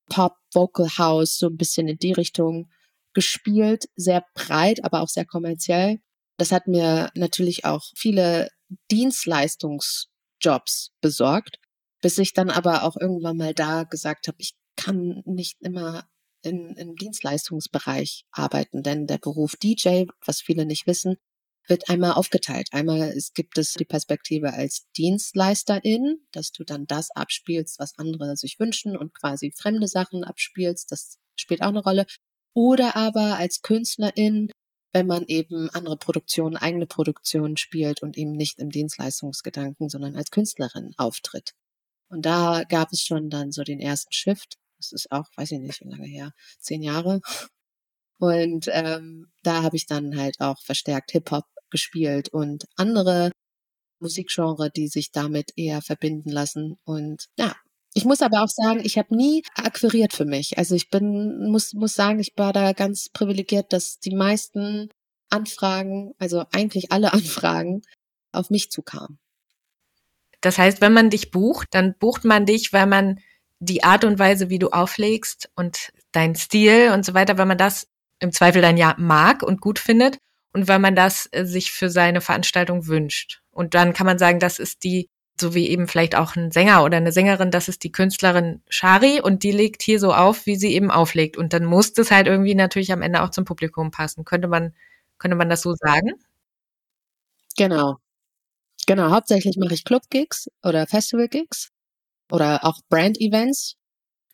Pop, 0.08 0.38
Vocal 0.54 0.88
House, 0.98 1.38
so 1.38 1.48
ein 1.48 1.58
bisschen 1.58 1.88
in 1.88 1.98
die 1.98 2.14
Richtung 2.14 2.70
gespielt, 3.16 3.86
sehr 3.96 4.24
breit, 4.36 4.84
aber 4.84 5.02
auch 5.02 5.10
sehr 5.10 5.26
kommerziell. 5.26 5.98
Das 6.38 6.52
hat 6.52 6.68
mir 6.68 7.10
natürlich 7.16 7.66
auch 7.66 7.82
viele 7.96 8.50
Dienstleistungsjobs 8.92 10.92
besorgt 11.02 11.58
bis 12.06 12.20
ich 12.20 12.34
dann 12.34 12.52
aber 12.52 12.84
auch 12.84 12.96
irgendwann 13.02 13.38
mal 13.38 13.56
da 13.56 13.82
gesagt 13.82 14.28
habe, 14.28 14.38
ich 14.40 14.54
kann 14.76 15.24
nicht 15.26 15.60
immer 15.62 16.08
in, 16.44 16.76
im 16.76 16.96
Dienstleistungsbereich 16.96 18.26
arbeiten, 18.30 18.84
denn 18.84 19.08
der 19.08 19.18
Beruf 19.18 19.56
DJ, 19.56 20.04
was 20.24 20.40
viele 20.40 20.68
nicht 20.68 20.86
wissen, 20.86 21.16
wird 21.68 21.90
einmal 21.90 22.12
aufgeteilt. 22.12 22.68
Einmal 22.74 23.12
es 23.18 23.34
gibt 23.34 23.58
es 23.58 23.74
die 23.74 23.86
Perspektive 23.86 24.54
als 24.54 24.86
Dienstleisterin, 24.96 26.20
dass 26.32 26.52
du 26.52 26.64
dann 26.64 26.86
das 26.86 27.10
abspielst, 27.10 27.80
was 27.80 27.98
andere 27.98 28.38
sich 28.38 28.60
wünschen 28.60 28.96
und 28.96 29.16
quasi 29.16 29.52
fremde 29.52 29.88
Sachen 29.88 30.24
abspielst. 30.24 30.92
Das 30.92 31.18
spielt 31.36 31.64
auch 31.64 31.70
eine 31.70 31.82
Rolle. 31.82 32.06
Oder 32.56 32.96
aber 32.96 33.38
als 33.38 33.62
Künstlerin, 33.62 34.50
wenn 34.94 35.08
man 35.08 35.26
eben 35.28 35.70
andere 35.72 35.98
Produktionen, 35.98 36.56
eigene 36.56 36.88
Produktionen 36.88 37.58
spielt 37.58 38.02
und 38.02 38.18
eben 38.18 38.32
nicht 38.32 38.60
im 38.60 38.70
Dienstleistungsgedanken, 38.70 39.90
sondern 39.90 40.16
als 40.16 40.32
Künstlerin 40.32 40.94
auftritt. 40.98 41.52
Und 42.10 42.26
da 42.26 42.64
gab 42.64 42.94
es 42.94 43.02
schon 43.02 43.30
dann 43.30 43.52
so 43.52 43.64
den 43.64 43.82
ersten 43.82 44.14
Shift. 44.14 44.56
Das 44.78 44.94
ist 44.94 45.12
auch, 45.12 45.26
weiß 45.36 45.52
ich 45.52 45.60
nicht, 45.60 45.82
wie 45.82 45.90
lange 45.90 46.08
her, 46.08 46.32
zehn 46.60 46.82
Jahre. 46.82 47.20
Und 48.20 48.70
ähm, 48.72 49.28
da 49.44 49.64
habe 49.64 49.76
ich 49.76 49.86
dann 49.86 50.18
halt 50.18 50.40
auch 50.40 50.62
verstärkt 50.62 51.12
Hip-Hop 51.12 51.46
gespielt 51.70 52.30
und 52.30 52.66
andere 52.78 53.32
Musikgenre, 54.00 54.70
die 54.72 54.88
sich 54.88 55.12
damit 55.12 55.52
eher 55.58 55.82
verbinden 55.82 56.30
lassen. 56.30 56.78
Und 56.86 57.28
ja, 57.38 57.54
ich 57.98 58.04
muss 58.04 58.22
aber 58.22 58.44
auch 58.44 58.50
sagen, 58.50 58.82
ich 58.84 58.98
habe 58.98 59.16
nie 59.16 59.42
akquiriert 59.56 60.12
für 60.14 60.26
mich. 60.26 60.58
Also 60.58 60.76
ich 60.76 60.90
bin, 60.90 61.50
muss, 61.50 61.74
muss 61.74 61.96
sagen, 61.96 62.20
ich 62.20 62.34
war 62.36 62.52
da 62.52 62.74
ganz 62.74 63.08
privilegiert, 63.08 63.72
dass 63.72 64.00
die 64.00 64.14
meisten 64.14 64.90
Anfragen, 65.30 66.14
also 66.20 66.44
eigentlich 66.52 66.92
alle 66.92 67.14
Anfragen, 67.14 67.84
auf 68.34 68.50
mich 68.50 68.70
zukamen. 68.70 69.18
Das 70.42 70.58
heißt, 70.58 70.82
wenn 70.82 70.92
man 70.92 71.10
dich 71.10 71.32
bucht, 71.32 71.70
dann 71.72 71.96
bucht 71.98 72.26
man 72.26 72.46
dich, 72.46 72.74
weil 72.74 72.86
man 72.86 73.20
die 73.60 73.86
Art 73.86 74.04
und 74.04 74.20
Weise, 74.20 74.50
wie 74.50 74.60
du 74.60 74.72
auflegst 74.72 75.50
und 75.56 75.94
dein 76.12 76.36
Stil 76.36 76.92
und 76.94 77.06
so 77.06 77.14
weiter, 77.14 77.38
weil 77.38 77.46
man 77.46 77.58
das 77.58 77.88
im 78.20 78.34
Zweifel 78.34 78.62
dann 78.62 78.76
ja 78.76 78.96
mag 78.98 79.42
und 79.42 79.62
gut 79.62 79.80
findet 79.80 80.18
und 80.52 80.68
weil 80.68 80.80
man 80.80 80.96
das 80.96 81.30
äh, 81.32 81.46
sich 81.46 81.72
für 81.72 81.90
seine 81.90 82.20
Veranstaltung 82.20 82.88
wünscht. 82.88 83.42
Und 83.52 83.74
dann 83.74 83.94
kann 83.94 84.06
man 84.06 84.20
sagen, 84.20 84.40
das 84.40 84.60
ist 84.60 84.84
die, 84.84 85.08
so 85.40 85.54
wie 85.54 85.70
eben 85.70 85.88
vielleicht 85.88 86.16
auch 86.16 86.36
ein 86.36 86.52
Sänger 86.52 86.84
oder 86.84 86.98
eine 86.98 87.12
Sängerin, 87.12 87.52
das 87.52 87.68
ist 87.68 87.84
die 87.84 87.92
Künstlerin 87.92 88.62
Shari 88.70 89.22
und 89.22 89.44
die 89.44 89.52
legt 89.52 89.82
hier 89.84 90.00
so 90.00 90.14
auf, 90.14 90.46
wie 90.46 90.56
sie 90.56 90.74
eben 90.74 90.92
auflegt. 90.92 91.38
Und 91.38 91.54
dann 91.54 91.66
muss 91.66 91.94
das 91.94 92.12
halt 92.12 92.28
irgendwie 92.28 92.56
natürlich 92.56 92.92
am 92.94 93.02
Ende 93.02 93.22
auch 93.24 93.30
zum 93.32 93.46
Publikum 93.46 93.92
passen. 93.92 94.26
Könnte 94.26 94.48
man, 94.48 94.74
könnte 95.18 95.36
man 95.38 95.50
das 95.50 95.62
so 95.62 95.74
sagen? 95.76 96.14
Genau. 97.58 97.98
Genau, 98.88 99.10
hauptsächlich 99.12 99.58
mache 99.58 99.74
ich 99.74 99.84
Club-Gigs 99.84 100.48
oder 100.64 100.88
Festival-Gigs 100.88 101.72
oder 102.32 102.64
auch 102.64 102.80
Brand-Events. 102.90 103.76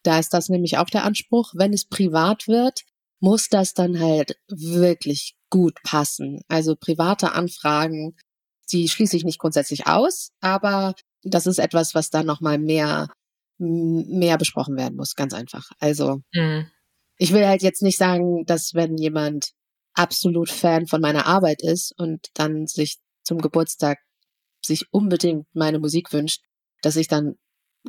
Da 0.03 0.19
ist 0.19 0.33
das 0.33 0.49
nämlich 0.49 0.77
auch 0.77 0.89
der 0.89 1.05
Anspruch. 1.05 1.53
Wenn 1.55 1.73
es 1.73 1.85
privat 1.85 2.47
wird, 2.47 2.83
muss 3.19 3.49
das 3.49 3.73
dann 3.73 3.99
halt 3.99 4.37
wirklich 4.49 5.35
gut 5.49 5.77
passen. 5.83 6.41
Also 6.47 6.75
private 6.75 7.33
Anfragen, 7.33 8.15
die 8.71 8.89
schließe 8.89 9.15
ich 9.17 9.23
nicht 9.23 9.39
grundsätzlich 9.39 9.87
aus, 9.87 10.31
aber 10.41 10.93
das 11.23 11.47
ist 11.47 11.59
etwas, 11.59 11.93
was 11.95 12.09
dann 12.09 12.25
nochmal 12.25 12.57
mehr, 12.57 13.09
mehr 13.57 14.37
besprochen 14.37 14.75
werden 14.77 14.95
muss, 14.95 15.15
ganz 15.15 15.33
einfach. 15.33 15.69
Also, 15.79 16.21
mhm. 16.33 16.67
ich 17.17 17.33
will 17.33 17.45
halt 17.45 17.61
jetzt 17.61 17.81
nicht 17.81 17.97
sagen, 17.97 18.45
dass 18.45 18.73
wenn 18.73 18.97
jemand 18.97 19.51
absolut 19.93 20.49
Fan 20.49 20.87
von 20.87 21.01
meiner 21.01 21.25
Arbeit 21.25 21.61
ist 21.61 21.93
und 21.97 22.27
dann 22.33 22.67
sich 22.67 22.97
zum 23.23 23.39
Geburtstag 23.39 23.99
sich 24.65 24.85
unbedingt 24.91 25.47
meine 25.53 25.79
Musik 25.79 26.13
wünscht, 26.13 26.41
dass 26.81 26.95
ich 26.95 27.07
dann 27.07 27.35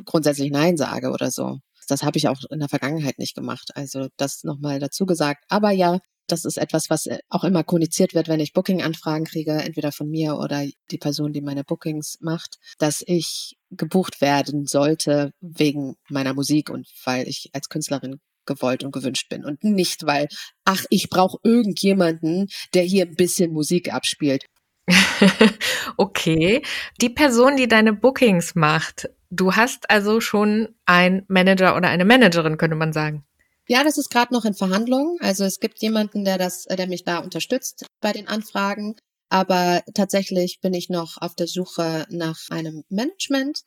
grundsätzlich 0.05 0.51
Nein 0.51 0.77
sage 0.77 1.11
oder 1.11 1.31
so. 1.31 1.59
Das 1.87 2.03
habe 2.03 2.17
ich 2.17 2.27
auch 2.27 2.39
in 2.49 2.59
der 2.59 2.69
Vergangenheit 2.69 3.19
nicht 3.19 3.35
gemacht. 3.35 3.71
Also 3.75 4.07
das 4.17 4.43
nochmal 4.43 4.79
dazu 4.79 5.05
gesagt. 5.05 5.43
Aber 5.49 5.71
ja, 5.71 5.99
das 6.27 6.45
ist 6.45 6.57
etwas, 6.57 6.89
was 6.89 7.05
äh, 7.05 7.19
auch 7.29 7.43
immer 7.43 7.63
kommuniziert 7.63 8.13
wird, 8.13 8.27
wenn 8.27 8.39
ich 8.39 8.53
Booking-Anfragen 8.53 9.25
kriege, 9.25 9.53
entweder 9.53 9.91
von 9.91 10.09
mir 10.09 10.37
oder 10.37 10.65
die 10.91 10.97
Person, 10.97 11.33
die 11.33 11.41
meine 11.41 11.63
Bookings 11.63 12.17
macht, 12.21 12.57
dass 12.77 13.03
ich 13.05 13.57
gebucht 13.71 14.21
werden 14.21 14.65
sollte 14.65 15.31
wegen 15.41 15.95
meiner 16.09 16.33
Musik 16.33 16.69
und 16.69 16.87
weil 17.05 17.27
ich 17.27 17.49
als 17.53 17.69
Künstlerin 17.69 18.19
gewollt 18.45 18.83
und 18.83 18.91
gewünscht 18.91 19.29
bin 19.29 19.45
und 19.45 19.63
nicht, 19.63 20.05
weil, 20.05 20.27
ach, 20.65 20.83
ich 20.89 21.09
brauche 21.09 21.37
irgendjemanden, 21.43 22.47
der 22.73 22.83
hier 22.83 23.05
ein 23.05 23.15
bisschen 23.15 23.51
Musik 23.53 23.93
abspielt. 23.93 24.45
okay. 25.97 26.61
Die 27.01 27.09
Person, 27.09 27.55
die 27.55 27.67
deine 27.67 27.93
Bookings 27.93 28.55
macht, 28.55 29.09
du 29.29 29.53
hast 29.53 29.89
also 29.89 30.19
schon 30.19 30.75
einen 30.85 31.23
Manager 31.27 31.75
oder 31.75 31.87
eine 31.87 32.05
Managerin, 32.05 32.57
könnte 32.57 32.75
man 32.75 32.93
sagen. 32.93 33.23
Ja, 33.67 33.83
das 33.83 33.97
ist 33.97 34.09
gerade 34.09 34.33
noch 34.33 34.45
in 34.45 34.53
Verhandlungen. 34.53 35.17
Also 35.21 35.45
es 35.45 35.59
gibt 35.59 35.81
jemanden, 35.81 36.25
der 36.25 36.37
das, 36.37 36.63
der 36.65 36.87
mich 36.87 37.03
da 37.05 37.19
unterstützt 37.19 37.85
bei 38.01 38.11
den 38.11 38.27
Anfragen. 38.27 38.95
Aber 39.29 39.83
tatsächlich 39.93 40.59
bin 40.61 40.73
ich 40.73 40.89
noch 40.89 41.17
auf 41.19 41.33
der 41.35 41.47
Suche 41.47 42.05
nach 42.09 42.37
einem 42.49 42.83
Management. 42.89 43.61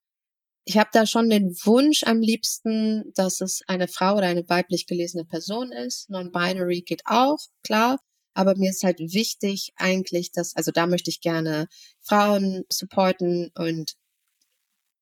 Ich 0.66 0.78
habe 0.78 0.90
da 0.92 1.06
schon 1.06 1.30
den 1.30 1.54
Wunsch 1.64 2.04
am 2.04 2.20
liebsten, 2.20 3.12
dass 3.14 3.40
es 3.40 3.62
eine 3.68 3.88
Frau 3.88 4.16
oder 4.16 4.26
eine 4.28 4.48
weiblich 4.48 4.86
gelesene 4.86 5.24
Person 5.24 5.72
ist. 5.72 6.10
Non-binary 6.10 6.82
geht 6.82 7.02
auch, 7.06 7.38
klar. 7.64 7.98
Aber 8.34 8.56
mir 8.56 8.70
ist 8.70 8.84
halt 8.84 8.98
wichtig 9.00 9.72
eigentlich, 9.76 10.32
dass, 10.32 10.56
also 10.56 10.72
da 10.72 10.86
möchte 10.86 11.10
ich 11.10 11.20
gerne 11.20 11.68
Frauen 12.02 12.64
supporten 12.70 13.50
und 13.56 13.94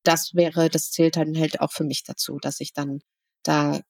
das 0.05 0.35
wäre, 0.35 0.69
das 0.69 0.91
zählt 0.91 1.17
dann 1.17 1.37
halt 1.39 1.61
auch 1.61 1.73
für 1.73 1.85
mich 1.85 2.05
dazu, 2.05 2.39
dass 2.41 2.61
ich 2.61 2.73
dann 2.73 3.01
da 3.43 3.81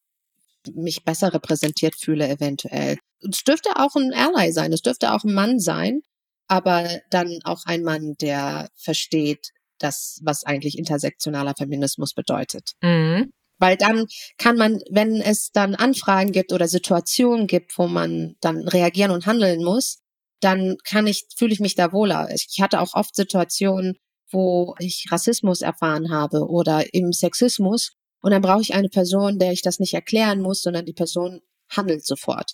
mich 0.75 1.05
besser 1.05 1.33
repräsentiert 1.35 1.95
fühle 1.97 2.29
eventuell. 2.29 2.99
Es 3.21 3.45
dürfte 3.45 3.71
auch 3.77 3.97
ein 3.97 4.13
Ally 4.13 4.53
sein, 4.53 4.73
es 4.73 4.83
dürfte 4.83 5.13
auch 5.13 5.25
ein 5.25 5.33
Mann 5.33 5.59
sein, 5.59 6.01
aber 6.49 6.89
dann 7.11 7.41
auch 7.45 7.65
ein 7.67 7.83
Mann, 7.83 8.15
der 8.21 8.69
versteht, 8.77 9.51
das, 9.79 10.21
was 10.23 10.45
eigentlich 10.45 10.79
intersektionaler 10.79 11.55
Feminismus 11.57 12.15
bedeutet. 12.15 12.73
Mhm. 12.83 13.33
Weil 13.59 13.77
dann 13.77 14.07
kann 14.37 14.57
man, 14.57 14.81
wenn 14.91 15.21
es 15.21 15.51
dann 15.53 15.75
Anfragen 15.75 16.33
gibt 16.33 16.53
oder 16.53 16.69
Situationen 16.69 17.47
gibt, 17.47 17.79
wo 17.79 17.87
man 17.87 18.35
dann 18.41 18.67
reagieren 18.69 19.11
und 19.11 19.27
handeln 19.27 19.63
muss, 19.63 19.99
dann 20.41 20.77
kann 20.85 21.07
ich, 21.07 21.27
fühle 21.37 21.53
ich 21.53 21.61
mich 21.61 21.75
da 21.75 21.93
wohler. 21.93 22.29
Ich 22.35 22.61
hatte 22.61 22.81
auch 22.81 22.95
oft 22.95 23.15
Situationen, 23.15 23.97
wo 24.31 24.75
ich 24.79 25.07
Rassismus 25.11 25.63
erfahren 25.63 26.11
habe 26.11 26.49
oder 26.49 26.93
eben 26.93 27.13
Sexismus. 27.13 27.93
Und 28.25 28.31
dann 28.31 28.41
brauche 28.41 28.63
ich 28.63 28.73
eine 28.73 28.89
Person, 28.89 29.39
der 29.39 29.53
ich 29.53 29.61
das 29.61 29.81
nicht 29.81 29.93
erklären 29.93 30.41
muss, 30.41 30.63
sondern 30.63 30.87
die 30.87 30.95
Person 30.95 31.43
handelt 31.69 32.07
sofort. 32.07 32.53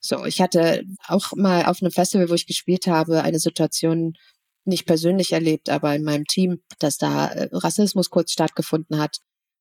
So, 0.00 0.24
ich 0.24 0.40
hatte 0.40 0.82
auch 1.06 1.30
mal 1.36 1.66
auf 1.66 1.80
einem 1.80 1.92
Festival, 1.92 2.28
wo 2.28 2.34
ich 2.34 2.48
gespielt 2.48 2.88
habe, 2.88 3.22
eine 3.22 3.38
Situation 3.38 4.14
nicht 4.64 4.86
persönlich 4.86 5.30
erlebt, 5.30 5.68
aber 5.68 5.94
in 5.94 6.02
meinem 6.02 6.24
Team, 6.24 6.64
dass 6.80 6.96
da 6.96 7.28
äh, 7.28 7.48
Rassismus 7.52 8.10
kurz 8.10 8.32
stattgefunden 8.32 8.98
hat. 8.98 9.18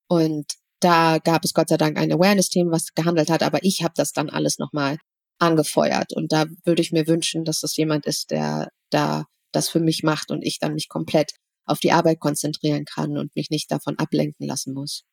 Und 0.08 0.48
da 0.80 1.20
gab 1.20 1.46
es 1.46 1.54
Gott 1.54 1.70
sei 1.70 1.78
Dank 1.78 2.00
ein 2.00 2.12
Awareness-Team, 2.12 2.72
was 2.72 2.96
gehandelt 2.96 3.30
hat, 3.30 3.44
aber 3.44 3.60
ich 3.62 3.84
habe 3.84 3.94
das 3.96 4.14
dann 4.14 4.32
alles 4.32 4.58
nochmal 4.58 4.98
angefeuert. 5.38 6.12
Und 6.12 6.32
da 6.32 6.46
würde 6.66 6.82
ich 6.82 6.92
mir 6.92 7.06
wünschen, 7.06 7.46
dass 7.46 7.60
das 7.60 7.78
jemand 7.78 8.08
ist, 8.08 8.32
der 8.32 8.70
da 8.90 9.26
das 9.52 9.70
für 9.70 9.80
mich 9.80 10.02
macht 10.02 10.32
und 10.32 10.42
ich 10.42 10.58
dann 10.58 10.74
mich 10.74 10.90
komplett 10.90 11.34
auf 11.66 11.78
die 11.78 11.92
Arbeit 11.92 12.20
konzentrieren 12.20 12.86
kann 12.86 13.16
und 13.16 13.36
mich 13.36 13.52
nicht 13.52 13.72
davon 13.72 14.00
ablenken 14.00 14.48
lassen 14.48 14.74
muss. 14.74 15.04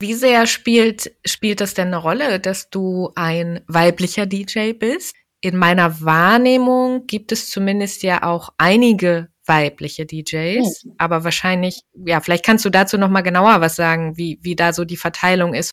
Wie 0.00 0.14
sehr 0.14 0.46
spielt, 0.46 1.14
spielt 1.26 1.60
das 1.60 1.74
denn 1.74 1.88
eine 1.88 1.98
Rolle, 1.98 2.40
dass 2.40 2.70
du 2.70 3.12
ein 3.16 3.62
weiblicher 3.68 4.24
DJ 4.24 4.72
bist? 4.72 5.14
In 5.42 5.58
meiner 5.58 6.00
Wahrnehmung 6.00 7.06
gibt 7.06 7.32
es 7.32 7.50
zumindest 7.50 8.02
ja 8.02 8.22
auch 8.22 8.48
einige 8.56 9.28
weibliche 9.44 10.06
DJs, 10.06 10.84
mhm. 10.84 10.94
aber 10.96 11.24
wahrscheinlich, 11.24 11.82
ja, 11.94 12.20
vielleicht 12.20 12.46
kannst 12.46 12.64
du 12.64 12.70
dazu 12.70 12.96
noch 12.96 13.10
mal 13.10 13.20
genauer 13.20 13.60
was 13.60 13.76
sagen, 13.76 14.16
wie, 14.16 14.38
wie 14.42 14.56
da 14.56 14.72
so 14.72 14.86
die 14.86 14.96
Verteilung 14.96 15.52
ist. 15.52 15.72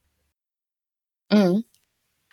Mhm. 1.32 1.64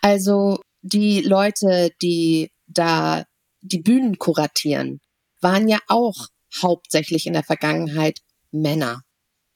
Also 0.01 0.59
die 0.81 1.21
Leute, 1.21 1.91
die 2.01 2.51
da 2.67 3.23
die 3.61 3.79
Bühnen 3.79 4.17
kuratieren, 4.17 4.99
waren 5.39 5.69
ja 5.69 5.79
auch 5.87 6.27
hauptsächlich 6.61 7.25
in 7.25 7.33
der 7.33 7.43
Vergangenheit 7.43 8.19
Männer. 8.51 9.03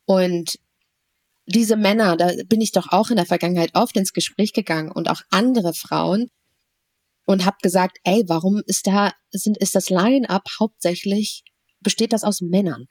Und 0.06 0.58
diese 1.50 1.78
Männer, 1.78 2.16
da 2.16 2.32
bin 2.46 2.62
ich 2.62 2.72
doch 2.72 2.92
auch 2.92 3.10
in 3.10 3.16
der 3.16 3.26
Vergangenheit 3.26 3.72
oft 3.74 3.98
ins 3.98 4.14
Gespräch 4.14 4.54
gegangen 4.54 4.92
und 4.92 5.10
auch 5.10 5.22
andere 5.32 5.74
Frauen 5.74 6.30
und 7.26 7.46
habe 7.46 7.58
gesagt, 7.62 7.98
ey, 8.04 8.24
warum 8.28 8.62
ist 8.68 8.86
da 8.86 9.14
sind 9.32 9.58
ist 9.58 9.76
das 9.76 9.90
Line-up 9.90 10.44
hauptsächlich 10.60 11.44
besteht 11.82 12.14
das 12.14 12.24
aus 12.24 12.42
Männern? 12.42 12.86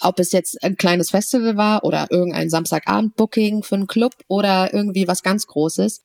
Ob 0.00 0.18
es 0.18 0.32
jetzt 0.32 0.62
ein 0.64 0.76
kleines 0.76 1.10
Festival 1.10 1.56
war 1.56 1.84
oder 1.84 2.08
irgendein 2.10 2.50
Samstagabend-Booking 2.50 3.62
für 3.62 3.76
einen 3.76 3.86
Club 3.86 4.14
oder 4.26 4.74
irgendwie 4.74 5.06
was 5.06 5.22
ganz 5.22 5.46
Großes, 5.46 6.02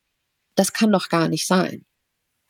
das 0.55 0.73
kann 0.73 0.91
doch 0.91 1.09
gar 1.09 1.27
nicht 1.27 1.47
sein. 1.47 1.85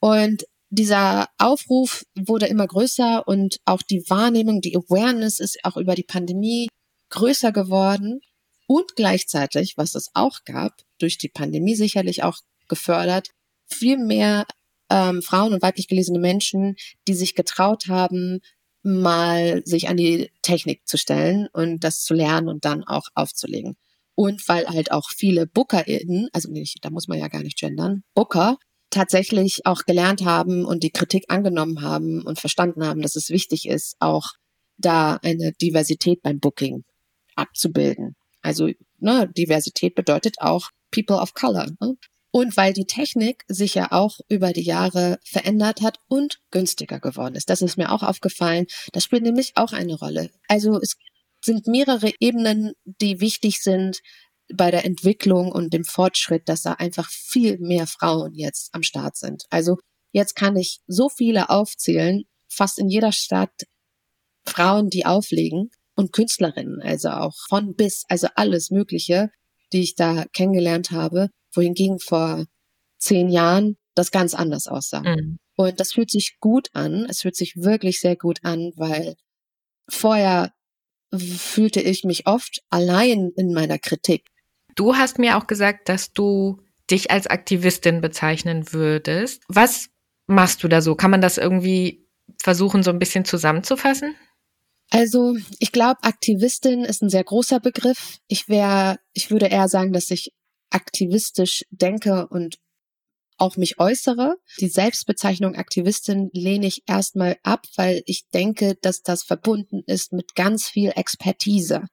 Und 0.02 0.44
dieser 0.70 1.30
Aufruf 1.38 2.04
wurde 2.16 2.48
immer 2.48 2.68
größer 2.68 3.26
und 3.26 3.60
auch 3.64 3.82
die 3.84 4.04
Wahrnehmung, 4.10 4.60
die 4.60 4.76
Awareness 4.76 5.40
ist 5.40 5.60
auch 5.64 5.78
über 5.78 5.96
die 5.96 6.04
Pandemie 6.04 6.68
größer 7.10 7.54
geworden 7.54 8.20
und 8.68 8.96
gleichzeitig, 8.96 9.78
was 9.78 9.96
es 9.96 10.12
auch 10.14 10.44
gab, 10.46 10.74
durch 11.00 11.18
die 11.18 11.30
Pandemie 11.30 11.76
sicherlich 11.76 12.24
auch 12.24 12.38
gefördert, 12.68 13.30
viel 13.66 13.98
mehr 13.98 14.46
ähm, 14.90 15.22
Frauen 15.22 15.54
und 15.54 15.62
weiblich 15.62 15.88
gelesene 15.88 16.20
Menschen, 16.20 16.76
die 17.08 17.14
sich 17.14 17.36
getraut 17.36 17.88
haben, 17.88 18.40
mal 18.84 19.62
sich 19.66 19.90
an 19.90 19.98
die 19.98 20.32
Technik 20.42 20.88
zu 20.88 20.98
stellen 20.98 21.48
und 21.52 21.84
das 21.84 22.04
zu 22.04 22.14
lernen 22.14 22.48
und 22.48 22.66
dann 22.66 22.84
auch 22.84 23.08
aufzulegen. 23.16 23.76
Und 24.16 24.48
weil 24.48 24.68
halt 24.68 24.92
auch 24.92 25.10
viele 25.10 25.46
BookerInnen, 25.46 26.30
also 26.34 26.52
nicht, 26.52 26.78
da 26.82 26.90
muss 26.90 27.08
man 27.08 27.20
ja 27.20 27.28
gar 27.28 27.44
nicht 27.44 27.60
gendern, 27.60 28.04
Booker 28.16 28.58
tatsächlich 28.90 29.66
auch 29.66 29.84
gelernt 29.84 30.24
haben 30.24 30.66
und 30.66 30.84
die 30.84 30.92
Kritik 30.92 31.26
angenommen 31.28 31.82
haben 31.82 32.24
und 32.24 32.40
verstanden 32.40 32.86
haben, 32.86 33.02
dass 33.02 33.16
es 33.16 33.30
wichtig 33.30 33.68
ist, 33.68 33.96
auch 34.00 34.32
da 34.78 35.16
eine 35.22 35.52
Diversität 35.54 36.22
beim 36.22 36.40
Booking 36.40 36.84
abzubilden. 37.36 38.16
Also 38.48 38.70
ne, 39.00 39.30
Diversität 39.38 39.94
bedeutet 39.94 40.40
auch 40.40 40.70
People 40.90 41.18
of 41.18 41.34
Color. 41.34 41.68
Ne? 41.82 41.98
Und 42.32 42.56
weil 42.56 42.72
die 42.72 42.86
Technik 42.86 43.44
sich 43.50 43.76
ja 43.76 43.92
auch 43.92 44.20
über 44.30 44.54
die 44.54 44.64
Jahre 44.64 45.20
verändert 45.26 45.82
hat 45.82 46.00
und 46.08 46.40
günstiger 46.50 47.02
geworden 47.02 47.36
ist. 47.36 47.50
Das 47.50 47.62
ist 47.62 47.78
mir 47.78 47.92
auch 47.92 48.04
aufgefallen. 48.04 48.66
Das 48.94 49.04
spielt 49.04 49.24
nämlich 49.24 49.52
auch 49.56 49.74
eine 49.74 49.96
Rolle. 50.00 50.32
Also 50.48 50.80
es 50.80 50.96
sind 51.44 51.68
mehrere 51.68 52.14
Ebenen, 52.22 52.72
die 52.86 53.20
wichtig 53.20 53.62
sind, 53.62 54.00
bei 54.54 54.72
der 54.72 54.86
Entwicklung 54.86 55.52
und 55.52 55.74
dem 55.74 55.84
Fortschritt, 55.84 56.48
dass 56.48 56.62
da 56.62 56.72
einfach 56.72 57.10
viel 57.10 57.58
mehr 57.58 57.86
Frauen 57.86 58.34
jetzt 58.34 58.74
am 58.74 58.82
Start 58.82 59.18
sind. 59.18 59.44
Also 59.50 59.78
jetzt 60.14 60.38
kann 60.38 60.56
ich 60.56 60.80
so 60.88 61.10
viele 61.10 61.50
aufzählen, 61.50 62.24
fast 62.48 62.80
in 62.80 62.88
jeder 62.88 63.12
Stadt 63.12 63.66
Frauen, 64.46 64.90
die 64.90 65.06
auflegen 65.06 65.70
und 65.98 66.14
Künstlerinnen, 66.14 66.82
also 66.82 67.10
auch 67.10 67.34
von 67.50 67.76
bis, 67.76 68.04
also 68.08 68.28
alles 68.36 68.70
Mögliche, 68.70 69.30
die 69.74 69.82
ich 69.82 69.96
da 69.96 70.26
kennengelernt 70.32 70.92
habe, 70.92 71.30
wohingegen 71.54 72.00
vor 72.00 72.46
zehn 73.00 73.30
Jahren 73.30 73.78
das 73.96 74.12
ganz 74.12 74.34
anders 74.34 74.68
aussah. 74.68 75.02
Mhm. 75.02 75.40
Und 75.58 75.80
das 75.80 75.94
fühlt 75.94 76.12
sich 76.12 76.38
gut 76.40 76.70
an. 76.74 77.08
Es 77.10 77.22
fühlt 77.22 77.36
sich 77.36 77.56
wirklich 77.58 78.00
sehr 78.00 78.16
gut 78.16 78.40
an, 78.44 78.72
weil 78.76 79.16
vorher 79.90 80.54
fühlte 81.16 81.82
ich 81.82 82.04
mich 82.04 82.28
oft 82.28 82.62
allein 82.70 83.32
in 83.36 83.54
meiner 83.54 83.80
Kritik. 83.80 84.28
Du 84.76 84.96
hast 84.96 85.18
mir 85.18 85.38
auch 85.38 85.48
gesagt, 85.48 85.90
dass 85.90 86.14
du 86.14 86.62
dich 86.92 87.10
als 87.10 87.26
Aktivistin 87.26 88.02
bezeichnen 88.02 88.72
würdest. 88.72 89.44
Was 89.48 89.90
machst 90.28 90.64
du 90.64 90.68
da 90.68 90.82
so? 90.82 90.96
Kann 90.96 91.10
man 91.10 91.22
das 91.22 91.40
irgendwie 91.40 92.08
versuchen, 92.40 92.84
so 92.84 92.92
ein 92.92 93.00
bisschen 93.00 93.26
zusammenzufassen? 93.26 94.16
Also, 94.90 95.36
ich 95.60 95.72
glaube, 95.72 96.04
Aktivistin 96.04 96.84
ist 96.84 97.02
ein 97.02 97.10
sehr 97.10 97.24
großer 97.24 97.60
Begriff. 97.60 98.20
Ich 98.28 98.48
wäre, 98.48 99.00
ich 99.14 99.30
würde 99.32 99.48
eher 99.48 99.68
sagen, 99.68 99.92
dass 99.92 100.12
ich 100.12 100.34
aktivistisch 100.70 101.66
denke 101.72 102.28
und 102.28 102.58
auch 103.38 103.58
mich 103.58 103.80
äußere. 103.80 104.38
Die 104.60 104.70
Selbstbezeichnung 104.70 105.56
Aktivistin 105.56 106.30
lehne 106.34 106.68
ich 106.68 106.84
erstmal 106.88 107.38
ab, 107.44 107.66
weil 107.76 108.02
ich 108.06 108.28
denke, 108.30 108.76
dass 108.82 109.04
das 109.04 109.24
verbunden 109.24 109.84
ist 109.86 110.12
mit 110.12 110.36
ganz 110.36 110.68
viel 110.68 110.92
Expertise. 110.96 111.86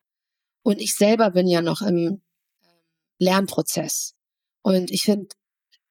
Und 0.63 0.81
ich 0.81 0.95
selber 0.95 1.31
bin 1.31 1.47
ja 1.47 1.61
noch 1.61 1.83
im 1.83 2.23
Lernprozess. 3.19 4.15
Und 4.63 4.91
ich 4.91 5.03
finde, 5.03 5.29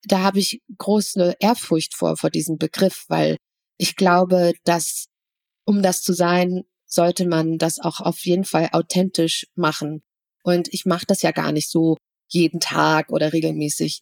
da 0.04 0.20
habe 0.20 0.40
ich 0.40 0.62
große 0.78 1.36
Ehrfurcht 1.40 1.96
vor, 1.96 2.18
vor 2.18 2.30
diesem 2.30 2.58
Begriff, 2.58 3.06
weil 3.08 3.38
ich 3.78 3.96
glaube, 3.96 4.54
dass, 4.64 5.06
um 5.66 5.84
das 5.84 6.02
zu 6.02 6.14
sein, 6.14 6.64
sollte 6.94 7.28
man 7.28 7.58
das 7.58 7.80
auch 7.80 8.00
auf 8.00 8.20
jeden 8.26 8.46
Fall 8.46 8.70
authentisch 8.72 9.48
machen. 9.56 10.04
Und 10.44 10.74
ich 10.74 10.86
mache 10.86 11.06
das 11.06 11.22
ja 11.22 11.32
gar 11.32 11.52
nicht 11.52 11.70
so 11.70 11.98
jeden 12.28 12.60
Tag 12.60 13.12
oder 13.12 13.34
regelmäßig 13.34 14.02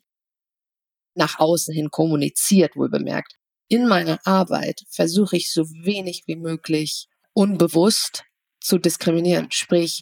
nach 1.15 1.39
außen 1.39 1.73
hin 1.73 1.91
kommuniziert, 1.91 2.75
wohl 2.75 2.89
bemerkt. 2.89 3.35
In 3.67 3.87
meiner 3.87 4.19
Arbeit 4.25 4.81
versuche 4.89 5.37
ich 5.37 5.51
so 5.51 5.63
wenig 5.69 6.23
wie 6.27 6.35
möglich 6.35 7.07
unbewusst 7.33 8.23
zu 8.59 8.77
diskriminieren. 8.77 9.47
Sprich, 9.51 10.01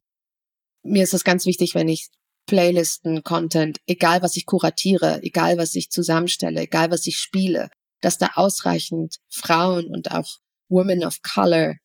mir 0.83 1.03
ist 1.03 1.13
es 1.13 1.23
ganz 1.23 1.45
wichtig, 1.45 1.75
wenn 1.75 1.87
ich 1.87 2.09
Playlisten, 2.45 3.23
Content, 3.23 3.77
egal 3.85 4.23
was 4.23 4.35
ich 4.35 4.45
kuratiere, 4.45 5.21
egal 5.21 5.57
was 5.57 5.75
ich 5.75 5.91
zusammenstelle, 5.91 6.61
egal 6.61 6.89
was 6.89 7.05
ich 7.05 7.17
spiele, 7.17 7.69
dass 8.01 8.17
da 8.17 8.31
ausreichend 8.35 9.17
Frauen 9.29 9.87
und 9.87 10.11
auch 10.11 10.39
Women 10.67 11.03
of 11.03 11.21
Color 11.21 11.75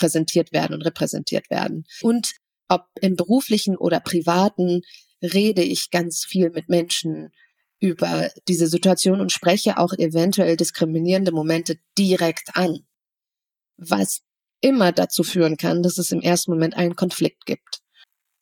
präsentiert 0.00 0.52
werden 0.52 0.74
und 0.74 0.82
repräsentiert 0.82 1.50
werden. 1.50 1.84
Und 2.00 2.32
ob 2.68 2.86
im 3.00 3.16
beruflichen 3.16 3.76
oder 3.76 4.00
privaten 4.00 4.80
rede 5.22 5.62
ich 5.62 5.90
ganz 5.90 6.24
viel 6.24 6.50
mit 6.50 6.68
Menschen 6.70 7.30
über 7.80 8.30
diese 8.48 8.66
Situation 8.66 9.20
und 9.20 9.32
spreche 9.32 9.76
auch 9.78 9.92
eventuell 9.92 10.56
diskriminierende 10.56 11.32
Momente 11.32 11.78
direkt 11.98 12.50
an. 12.54 12.86
Was 13.76 14.22
immer 14.60 14.92
dazu 14.92 15.22
führen 15.22 15.56
kann, 15.56 15.82
dass 15.82 15.98
es 15.98 16.12
im 16.12 16.20
ersten 16.20 16.52
Moment 16.52 16.76
einen 16.76 16.96
Konflikt 16.96 17.44
gibt. 17.46 17.80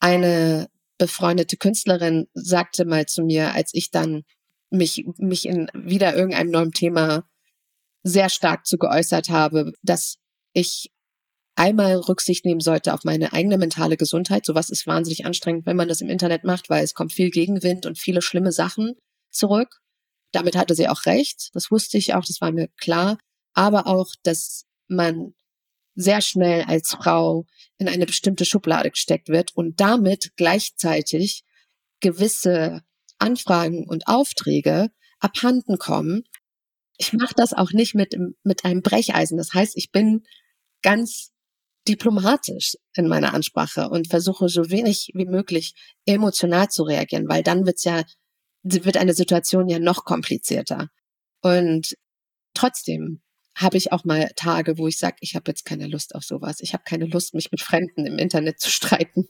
Eine 0.00 0.68
befreundete 0.98 1.56
Künstlerin 1.56 2.26
sagte 2.34 2.84
mal 2.84 3.06
zu 3.06 3.22
mir, 3.22 3.54
als 3.54 3.70
ich 3.72 3.90
dann 3.90 4.24
mich, 4.70 5.04
mich 5.16 5.46
in 5.46 5.68
wieder 5.74 6.14
irgendeinem 6.16 6.50
neuen 6.50 6.72
Thema 6.72 7.28
sehr 8.02 8.28
stark 8.28 8.66
zu 8.66 8.78
geäußert 8.78 9.28
habe, 9.28 9.72
dass 9.82 10.16
ich 10.52 10.90
einmal 11.58 11.96
Rücksicht 11.96 12.44
nehmen 12.44 12.60
sollte 12.60 12.94
auf 12.94 13.04
meine 13.04 13.32
eigene 13.32 13.58
mentale 13.58 13.96
Gesundheit. 13.96 14.46
Sowas 14.46 14.70
ist 14.70 14.86
wahnsinnig 14.86 15.26
anstrengend, 15.26 15.66
wenn 15.66 15.76
man 15.76 15.88
das 15.88 16.00
im 16.00 16.08
Internet 16.08 16.44
macht, 16.44 16.70
weil 16.70 16.84
es 16.84 16.94
kommt 16.94 17.12
viel 17.12 17.30
Gegenwind 17.30 17.84
und 17.84 17.98
viele 17.98 18.22
schlimme 18.22 18.52
Sachen 18.52 18.94
zurück. 19.30 19.80
Damit 20.32 20.56
hatte 20.56 20.74
sie 20.74 20.88
auch 20.88 21.04
recht. 21.06 21.50
Das 21.54 21.70
wusste 21.70 21.98
ich 21.98 22.14
auch, 22.14 22.24
das 22.24 22.40
war 22.40 22.52
mir 22.52 22.68
klar. 22.80 23.18
Aber 23.54 23.86
auch, 23.86 24.14
dass 24.22 24.66
man 24.86 25.34
sehr 25.96 26.20
schnell 26.20 26.62
als 26.62 26.90
Frau 26.90 27.44
in 27.76 27.88
eine 27.88 28.06
bestimmte 28.06 28.44
Schublade 28.44 28.90
gesteckt 28.90 29.28
wird 29.28 29.56
und 29.56 29.80
damit 29.80 30.30
gleichzeitig 30.36 31.44
gewisse 32.00 32.82
Anfragen 33.18 33.88
und 33.88 34.06
Aufträge 34.06 34.90
abhanden 35.18 35.76
kommen. 35.78 36.22
Ich 36.98 37.12
mache 37.12 37.34
das 37.36 37.52
auch 37.52 37.72
nicht 37.72 37.96
mit, 37.96 38.16
mit 38.44 38.64
einem 38.64 38.82
Brecheisen. 38.82 39.38
Das 39.38 39.54
heißt, 39.54 39.76
ich 39.76 39.90
bin 39.90 40.22
ganz 40.82 41.32
diplomatisch 41.88 42.76
in 42.94 43.08
meiner 43.08 43.34
Ansprache 43.34 43.88
und 43.88 44.08
versuche 44.08 44.48
so 44.48 44.70
wenig 44.70 45.10
wie 45.14 45.26
möglich 45.26 45.74
emotional 46.06 46.68
zu 46.68 46.82
reagieren, 46.82 47.28
weil 47.28 47.42
dann 47.42 47.66
wird's 47.66 47.84
ja, 47.84 48.02
wird 48.62 48.96
eine 48.96 49.14
Situation 49.14 49.68
ja 49.68 49.78
noch 49.78 50.04
komplizierter. 50.04 50.88
Und 51.40 51.96
trotzdem 52.54 53.22
habe 53.56 53.76
ich 53.76 53.92
auch 53.92 54.04
mal 54.04 54.30
Tage, 54.36 54.78
wo 54.78 54.86
ich 54.86 54.98
sage, 54.98 55.16
ich 55.20 55.34
habe 55.34 55.50
jetzt 55.50 55.64
keine 55.64 55.86
Lust 55.86 56.14
auf 56.14 56.22
sowas. 56.22 56.58
Ich 56.60 56.74
habe 56.74 56.84
keine 56.86 57.06
Lust, 57.06 57.34
mich 57.34 57.50
mit 57.50 57.60
Fremden 57.60 58.06
im 58.06 58.18
Internet 58.18 58.60
zu 58.60 58.70
streiten. 58.70 59.28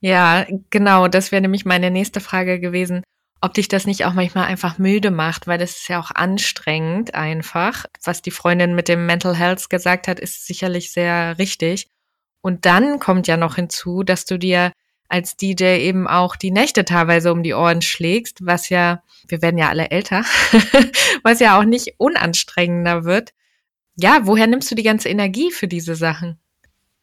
Ja, 0.00 0.46
genau. 0.70 1.08
Das 1.08 1.32
wäre 1.32 1.42
nämlich 1.42 1.64
meine 1.64 1.90
nächste 1.90 2.20
Frage 2.20 2.60
gewesen, 2.60 3.02
ob 3.40 3.54
dich 3.54 3.68
das 3.68 3.86
nicht 3.86 4.04
auch 4.04 4.14
manchmal 4.14 4.46
einfach 4.46 4.78
müde 4.78 5.10
macht, 5.10 5.46
weil 5.46 5.58
das 5.58 5.78
ist 5.78 5.88
ja 5.88 6.00
auch 6.00 6.10
anstrengend 6.12 7.14
einfach. 7.14 7.84
Was 8.04 8.22
die 8.22 8.32
Freundin 8.32 8.74
mit 8.74 8.88
dem 8.88 9.06
Mental 9.06 9.36
Health 9.36 9.70
gesagt 9.70 10.08
hat, 10.08 10.18
ist 10.18 10.46
sicherlich 10.46 10.90
sehr 10.92 11.38
richtig. 11.38 11.88
Und 12.40 12.66
dann 12.66 12.98
kommt 12.98 13.26
ja 13.26 13.36
noch 13.36 13.56
hinzu, 13.56 14.02
dass 14.02 14.24
du 14.24 14.38
dir 14.38 14.72
als 15.08 15.36
DJ 15.36 15.78
eben 15.78 16.06
auch 16.06 16.36
die 16.36 16.50
Nächte 16.50 16.84
teilweise 16.84 17.32
um 17.32 17.42
die 17.42 17.54
Ohren 17.54 17.82
schlägst, 17.82 18.44
was 18.44 18.68
ja, 18.68 19.02
wir 19.26 19.40
werden 19.42 19.58
ja 19.58 19.68
alle 19.68 19.90
älter, 19.90 20.24
was 21.22 21.40
ja 21.40 21.58
auch 21.58 21.64
nicht 21.64 21.94
unanstrengender 21.96 23.04
wird. 23.04 23.30
Ja, 23.96 24.20
woher 24.26 24.46
nimmst 24.46 24.70
du 24.70 24.74
die 24.74 24.82
ganze 24.82 25.08
Energie 25.08 25.50
für 25.50 25.66
diese 25.66 25.94
Sachen? 25.94 26.38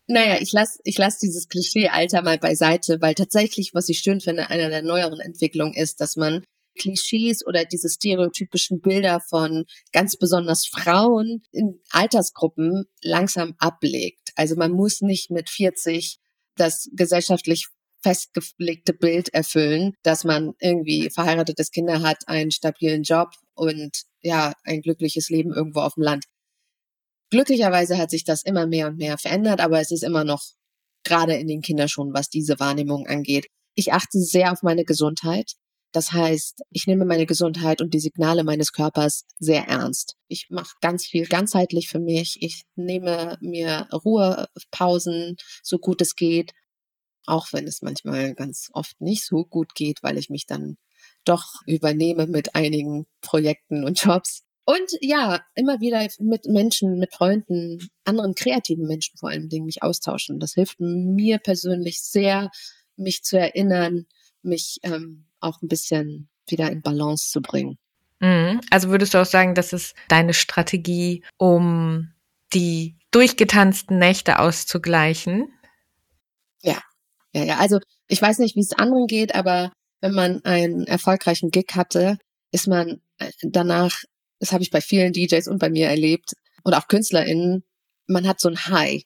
Naja, 0.07 0.37
ich 0.39 0.53
lasse 0.53 0.79
ich 0.83 0.97
lass 0.99 1.17
dieses 1.17 1.49
Klischee-Alter 1.49 2.21
mal 2.21 2.37
beiseite, 2.37 3.01
weil 3.01 3.15
tatsächlich, 3.15 3.73
was 3.73 3.89
ich 3.89 3.99
schön 3.99 4.21
finde, 4.21 4.49
einer 4.51 4.69
der 4.69 4.83
neueren 4.83 5.19
Entwicklungen 5.19 5.73
ist, 5.73 5.99
dass 5.99 6.15
man 6.15 6.43
Klischees 6.77 7.45
oder 7.45 7.65
diese 7.65 7.89
stereotypischen 7.89 8.81
Bilder 8.81 9.19
von 9.19 9.65
ganz 9.91 10.17
besonders 10.17 10.67
Frauen 10.67 11.41
in 11.51 11.79
Altersgruppen 11.89 12.85
langsam 13.01 13.55
ablegt. 13.57 14.24
Also 14.35 14.55
man 14.55 14.71
muss 14.71 15.01
nicht 15.01 15.31
mit 15.31 15.49
40 15.49 16.19
das 16.55 16.89
gesellschaftlich 16.93 17.67
festgelegte 18.03 18.93
Bild 18.93 19.33
erfüllen, 19.33 19.95
dass 20.03 20.23
man 20.23 20.53
irgendwie 20.59 21.09
verheiratetes 21.09 21.71
Kinder 21.71 22.03
hat, 22.03 22.27
einen 22.27 22.51
stabilen 22.51 23.01
Job 23.01 23.29
und 23.55 24.03
ja, 24.21 24.53
ein 24.63 24.81
glückliches 24.81 25.29
Leben 25.29 25.51
irgendwo 25.51 25.79
auf 25.79 25.95
dem 25.95 26.03
Land. 26.03 26.25
Glücklicherweise 27.31 27.97
hat 27.97 28.11
sich 28.11 28.23
das 28.23 28.43
immer 28.43 28.67
mehr 28.67 28.87
und 28.87 28.97
mehr 28.97 29.17
verändert, 29.17 29.59
aber 29.59 29.79
es 29.79 29.91
ist 29.91 30.03
immer 30.03 30.23
noch 30.23 30.43
gerade 31.03 31.35
in 31.35 31.47
den 31.47 31.61
Kinderschuhen, 31.61 32.13
was 32.13 32.29
diese 32.29 32.59
Wahrnehmung 32.59 33.07
angeht. 33.07 33.47
Ich 33.73 33.91
achte 33.91 34.19
sehr 34.19 34.51
auf 34.51 34.61
meine 34.61 34.85
Gesundheit. 34.85 35.53
Das 35.95 36.11
heißt, 36.11 36.61
ich 36.71 36.87
nehme 36.87 37.05
meine 37.05 37.25
Gesundheit 37.25 37.79
und 37.79 37.93
die 37.93 38.01
Signale 38.01 38.43
meines 38.43 38.73
Körpers 38.73 39.23
sehr 39.39 39.69
ernst. 39.69 40.17
Ich 40.27 40.47
mache 40.49 40.75
ganz 40.81 41.05
viel 41.05 41.25
ganzheitlich 41.25 41.87
für 41.87 42.01
mich. 42.01 42.35
Ich 42.41 42.65
nehme 42.75 43.37
mir 43.39 43.87
Ruhepausen, 43.93 45.37
so 45.63 45.77
gut 45.77 46.01
es 46.01 46.17
geht, 46.17 46.51
auch 47.25 47.47
wenn 47.53 47.65
es 47.65 47.81
manchmal 47.81 48.35
ganz 48.35 48.67
oft 48.73 48.99
nicht 48.99 49.25
so 49.25 49.45
gut 49.45 49.73
geht, 49.73 50.03
weil 50.03 50.17
ich 50.17 50.29
mich 50.29 50.45
dann 50.45 50.75
doch 51.23 51.61
übernehme 51.65 52.27
mit 52.27 52.55
einigen 52.55 53.05
Projekten 53.21 53.85
und 53.85 53.97
Jobs. 53.97 54.43
Und 54.65 54.91
ja, 54.99 55.45
immer 55.55 55.79
wieder 55.79 56.05
mit 56.19 56.45
Menschen, 56.47 56.99
mit 56.99 57.13
Freunden, 57.13 57.89
anderen 58.03 58.35
kreativen 58.35 58.85
Menschen 58.85 59.17
vor 59.17 59.29
allen 59.29 59.47
Dingen 59.47 59.65
mich 59.65 59.81
austauschen. 59.81 60.41
Das 60.41 60.55
hilft 60.55 60.81
mir 60.81 61.37
persönlich 61.37 62.01
sehr, 62.01 62.51
mich 62.97 63.23
zu 63.23 63.39
erinnern, 63.39 64.07
mich 64.41 64.79
ähm, 64.83 65.27
auch 65.39 65.61
ein 65.61 65.67
bisschen 65.67 66.29
wieder 66.47 66.71
in 66.71 66.81
Balance 66.81 67.29
zu 67.29 67.41
bringen. 67.41 67.77
Mhm. 68.19 68.61
Also 68.69 68.89
würdest 68.89 69.13
du 69.13 69.21
auch 69.21 69.25
sagen, 69.25 69.55
das 69.55 69.73
ist 69.73 69.95
deine 70.07 70.33
Strategie, 70.33 71.23
um 71.37 72.11
die 72.53 72.95
durchgetanzten 73.11 73.99
Nächte 73.99 74.39
auszugleichen? 74.39 75.51
Ja, 76.61 76.81
ja, 77.33 77.43
ja. 77.43 77.57
Also 77.57 77.79
ich 78.07 78.21
weiß 78.21 78.39
nicht, 78.39 78.55
wie 78.55 78.61
es 78.61 78.73
anderen 78.73 79.07
geht, 79.07 79.35
aber 79.35 79.71
wenn 80.01 80.13
man 80.13 80.43
einen 80.45 80.85
erfolgreichen 80.85 81.49
Gig 81.49 81.67
hatte, 81.73 82.17
ist 82.51 82.67
man 82.67 83.01
äh, 83.17 83.31
danach, 83.41 83.95
das 84.39 84.51
habe 84.51 84.63
ich 84.63 84.71
bei 84.71 84.81
vielen 84.81 85.13
DJs 85.13 85.47
und 85.47 85.59
bei 85.59 85.69
mir 85.69 85.87
erlebt 85.87 86.33
und 86.63 86.73
auch 86.73 86.87
KünstlerInnen, 86.87 87.63
man 88.07 88.27
hat 88.27 88.39
so 88.39 88.49
ein 88.49 88.67
High. 88.67 89.03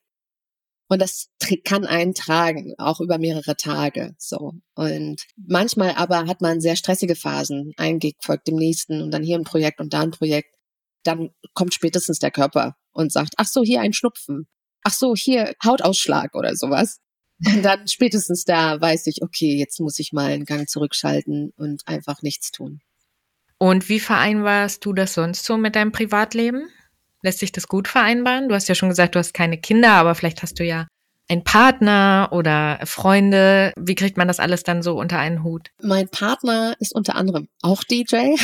Und 0.90 1.04
das 1.04 1.30
kann 1.66 1.86
einen 1.86 2.16
tragen, 2.16 2.74
auch 2.80 3.00
über 3.00 3.20
mehrere 3.20 3.56
Tage, 3.56 4.16
so. 4.18 4.54
Und 4.74 5.22
manchmal 5.38 5.94
aber 5.94 6.26
hat 6.26 6.42
man 6.42 6.62
sehr 6.62 6.76
stressige 6.76 7.16
Phasen. 7.16 7.74
Ein 7.78 8.00
Gig 8.00 8.16
folgt 8.22 8.48
dem 8.48 8.56
nächsten 8.56 9.04
und 9.04 9.12
dann 9.12 9.24
hier 9.24 9.38
ein 9.38 9.44
Projekt 9.44 9.80
und 9.80 9.94
da 9.94 10.02
ein 10.02 10.12
Projekt. 10.12 10.56
Dann 11.04 11.30
kommt 11.54 11.76
spätestens 11.76 12.18
der 12.18 12.32
Körper 12.32 12.76
und 12.92 13.14
sagt, 13.14 13.36
ach 13.38 13.46
so, 13.46 13.64
hier 13.64 13.82
ein 13.82 13.94
Schnupfen. 13.94 14.48
Ach 14.84 14.94
so, 14.94 15.14
hier 15.16 15.54
Hautausschlag 15.64 16.34
oder 16.34 16.56
sowas. 16.56 17.00
Und 17.46 17.64
dann 17.64 17.88
spätestens 17.88 18.44
da 18.44 18.82
weiß 18.82 19.06
ich, 19.08 19.22
okay, 19.22 19.56
jetzt 19.58 19.80
muss 19.80 20.00
ich 20.00 20.12
mal 20.12 20.32
einen 20.32 20.46
Gang 20.46 20.68
zurückschalten 20.68 21.54
und 21.56 21.88
einfach 21.88 22.24
nichts 22.24 22.52
tun. 22.52 22.82
Und 23.60 23.90
wie 23.90 24.00
vereinbarst 24.00 24.84
du 24.84 24.94
das 24.94 25.14
sonst 25.14 25.46
so 25.46 25.56
mit 25.56 25.76
deinem 25.76 25.92
Privatleben? 25.92 26.68
Lässt 27.22 27.40
sich 27.40 27.52
das 27.52 27.68
gut 27.68 27.88
vereinbaren? 27.88 28.50
Du 28.50 28.56
hast 28.56 28.68
ja 28.70 28.76
schon 28.76 28.90
gesagt, 28.90 29.16
du 29.16 29.20
hast 29.20 29.34
keine 29.34 29.58
Kinder, 29.58 29.92
aber 29.92 30.16
vielleicht 30.16 30.42
hast 30.42 30.60
du 30.60 30.64
ja 30.64 30.88
einen 31.30 31.44
Partner 31.44 32.30
oder 32.32 32.80
Freunde. 32.86 33.72
Wie 33.78 33.96
kriegt 33.96 34.18
man 34.18 34.28
das 34.28 34.40
alles 34.40 34.64
dann 34.64 34.82
so 34.82 34.98
unter 34.98 35.20
einen 35.20 35.44
Hut? 35.44 35.70
Mein 35.82 36.10
Partner 36.10 36.76
ist 36.80 36.94
unter 36.94 37.16
anderem 37.16 37.48
auch 37.62 37.84
DJ. 37.84 38.36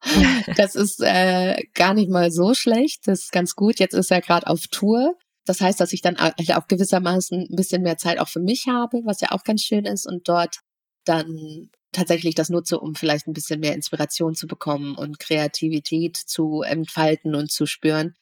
das 0.56 0.74
ist 0.74 1.00
äh, 1.00 1.62
gar 1.74 1.94
nicht 1.94 2.10
mal 2.10 2.30
so 2.30 2.54
schlecht. 2.54 3.06
Das 3.06 3.20
ist 3.20 3.32
ganz 3.32 3.54
gut. 3.54 3.78
Jetzt 3.78 3.94
ist 3.94 4.10
er 4.10 4.22
gerade 4.22 4.46
auf 4.46 4.66
Tour. 4.68 5.16
Das 5.44 5.60
heißt, 5.60 5.80
dass 5.80 5.92
ich 5.92 6.00
dann 6.00 6.16
auch 6.16 6.68
gewissermaßen 6.68 7.48
ein 7.50 7.56
bisschen 7.56 7.82
mehr 7.82 7.98
Zeit 7.98 8.18
auch 8.18 8.28
für 8.28 8.40
mich 8.40 8.66
habe, 8.68 9.02
was 9.04 9.20
ja 9.20 9.32
auch 9.32 9.44
ganz 9.44 9.62
schön 9.62 9.84
ist 9.84 10.06
und 10.06 10.28
dort 10.28 10.60
dann 11.04 11.70
tatsächlich 11.92 12.34
das 12.34 12.50
nutze, 12.50 12.78
um 12.78 12.94
vielleicht 12.94 13.26
ein 13.26 13.32
bisschen 13.32 13.60
mehr 13.60 13.74
Inspiration 13.74 14.34
zu 14.34 14.46
bekommen 14.46 14.94
und 14.94 15.18
Kreativität 15.18 16.16
zu 16.16 16.62
entfalten 16.62 17.34
und 17.34 17.50
zu 17.50 17.66
spüren. 17.66 18.14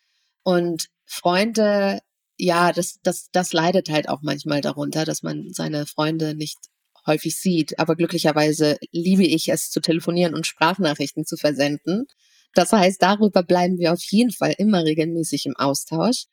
Und 0.49 0.89
Freunde, 1.05 2.01
ja, 2.39 2.73
das, 2.73 3.01
das, 3.03 3.29
das 3.33 3.53
leidet 3.53 3.91
halt 3.91 4.09
auch 4.09 4.23
manchmal 4.23 4.63
darunter, 4.63 5.05
dass 5.05 5.23
man 5.23 5.53
seine 5.53 5.85
Freunde 5.85 6.35
nicht 6.35 6.57
häufig 7.07 7.39
sieht. 7.39 7.79
Aber 7.79 7.97
glücklicherweise 7.97 8.79
liebe 8.91 9.27
ich 9.27 9.51
es 9.51 9.69
zu 9.69 9.81
telefonieren 9.83 10.35
und 10.35 10.47
Sprachnachrichten 10.47 11.27
zu 11.27 11.37
versenden. 11.37 12.07
Das 12.55 12.73
heißt, 12.73 13.03
darüber 13.03 13.43
bleiben 13.43 13.77
wir 13.77 13.93
auf 13.93 14.03
jeden 14.05 14.31
Fall 14.31 14.55
immer 14.57 14.85
regelmäßig 14.85 15.45
im 15.45 15.55
Austausch. 15.55 16.25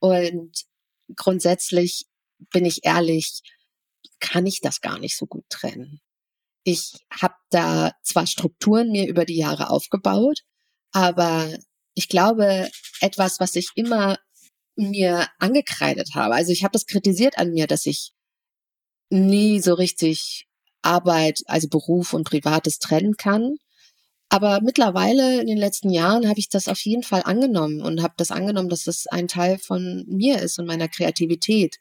Und 0.00 0.64
grundsätzlich 1.14 2.06
bin 2.52 2.64
ich 2.64 2.80
ehrlich, 2.82 3.40
kann 4.18 4.46
ich 4.46 4.60
das 4.60 4.80
gar 4.80 4.98
nicht 4.98 5.16
so 5.16 5.26
gut 5.26 5.44
trennen. 5.48 6.00
Ich 6.64 7.06
habe 7.08 7.34
da 7.50 7.92
zwar 8.02 8.26
Strukturen 8.26 8.90
mir 8.90 9.06
über 9.06 9.24
die 9.24 9.36
Jahre 9.36 9.70
aufgebaut, 9.70 10.40
aber 10.90 11.56
ich 12.00 12.08
glaube, 12.08 12.70
etwas, 13.02 13.40
was 13.40 13.56
ich 13.56 13.68
immer 13.74 14.16
mir 14.74 15.28
angekreidet 15.38 16.14
habe, 16.14 16.34
also 16.34 16.50
ich 16.50 16.64
habe 16.64 16.72
das 16.72 16.86
kritisiert 16.86 17.36
an 17.36 17.50
mir, 17.50 17.66
dass 17.66 17.84
ich 17.84 18.12
nie 19.10 19.60
so 19.60 19.74
richtig 19.74 20.46
Arbeit, 20.80 21.40
also 21.44 21.68
Beruf 21.68 22.14
und 22.14 22.24
Privates 22.24 22.78
trennen 22.78 23.18
kann. 23.18 23.56
Aber 24.30 24.60
mittlerweile 24.62 25.42
in 25.42 25.46
den 25.46 25.58
letzten 25.58 25.90
Jahren 25.90 26.26
habe 26.26 26.38
ich 26.38 26.48
das 26.48 26.68
auf 26.68 26.80
jeden 26.86 27.02
Fall 27.02 27.22
angenommen 27.24 27.82
und 27.82 28.02
habe 28.02 28.14
das 28.16 28.30
angenommen, 28.30 28.70
dass 28.70 28.84
das 28.84 29.06
ein 29.06 29.28
Teil 29.28 29.58
von 29.58 30.06
mir 30.08 30.40
ist 30.40 30.58
und 30.58 30.66
meiner 30.66 30.88
Kreativität. 30.88 31.76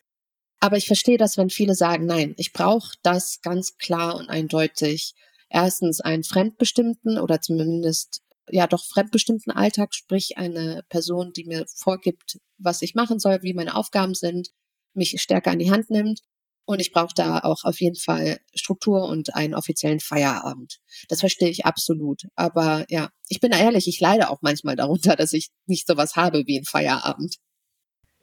Aber 0.59 0.75
ich 0.75 0.87
verstehe 0.87 1.17
das, 1.17 1.37
wenn 1.37 1.49
viele 1.49 1.75
sagen, 1.75 2.05
nein, 2.05 2.33
ich 2.35 2.51
brauche 2.51 2.97
das 3.03 3.39
ganz 3.41 3.77
klar 3.77 4.15
und 4.17 4.29
eindeutig. 4.29 5.13
Erstens 5.49 6.01
einen 6.01 6.25
fremdbestimmten 6.25 7.19
oder 7.19 7.39
zumindest 7.39 8.21
ja 8.51 8.67
doch 8.67 8.83
fremdbestimmten 8.85 9.51
Alltag, 9.51 9.93
sprich 9.93 10.37
eine 10.37 10.83
Person, 10.89 11.31
die 11.33 11.45
mir 11.45 11.65
vorgibt, 11.75 12.39
was 12.57 12.81
ich 12.81 12.95
machen 12.95 13.19
soll, 13.19 13.41
wie 13.41 13.53
meine 13.53 13.75
Aufgaben 13.75 14.13
sind, 14.13 14.49
mich 14.93 15.21
stärker 15.21 15.51
an 15.51 15.59
die 15.59 15.71
Hand 15.71 15.89
nimmt. 15.89 16.21
Und 16.65 16.81
ich 16.81 16.91
brauche 16.91 17.15
da 17.15 17.39
auch 17.39 17.63
auf 17.63 17.81
jeden 17.81 17.95
Fall 17.95 18.39
Struktur 18.53 19.05
und 19.05 19.33
einen 19.33 19.55
offiziellen 19.55 19.99
Feierabend. 19.99 20.77
Das 21.07 21.21
verstehe 21.21 21.49
ich 21.49 21.65
absolut. 21.65 22.23
Aber 22.35 22.85
ja, 22.89 23.09
ich 23.27 23.39
bin 23.39 23.51
ehrlich, 23.51 23.87
ich 23.87 23.99
leide 23.99 24.29
auch 24.29 24.37
manchmal 24.41 24.75
darunter, 24.75 25.15
dass 25.15 25.33
ich 25.33 25.49
nicht 25.65 25.87
sowas 25.87 26.15
habe 26.15 26.43
wie 26.45 26.59
ein 26.59 26.65
Feierabend. 26.65 27.37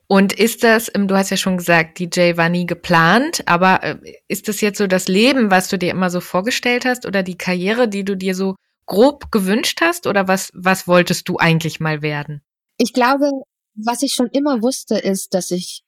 Und 0.09 0.33
ist 0.33 0.63
das, 0.63 0.91
ähm, 0.95 1.09
du 1.09 1.17
hast 1.17 1.31
ja 1.31 1.37
schon 1.37 1.57
gesagt, 1.57 1.99
DJ 1.99 2.37
war 2.37 2.49
nie 2.49 2.67
geplant, 2.67 3.43
aber 3.47 3.83
äh, 3.83 3.97
ist 4.29 4.47
das 4.47 4.61
jetzt 4.61 4.79
so 4.79 4.87
das 4.87 5.09
Leben, 5.09 5.51
was 5.51 5.69
du 5.69 5.79
dir 5.79 5.91
immer 5.91 6.11
so 6.11 6.21
vorgestellt 6.21 6.85
hast 6.85 7.07
oder 7.07 7.25
die 7.25 7.37
Karriere, 7.37 7.89
die 7.89 8.05
du 8.05 8.17
dir 8.17 8.37
so 8.37 8.55
grob 8.87 9.31
gewünscht 9.31 9.81
hast 9.81 10.07
oder 10.07 10.29
was, 10.29 10.51
was 10.55 10.87
wolltest 10.87 11.29
du 11.29 11.39
eigentlich 11.39 11.81
mal 11.81 12.03
werden? 12.03 12.43
Ich 12.79 12.93
glaube, 12.93 13.31
was 13.75 14.03
ich 14.03 14.15
schon 14.15 14.29
immer 14.29 14.63
wusste, 14.63 14.97
ist, 14.97 15.35
dass 15.35 15.51
ich 15.51 15.83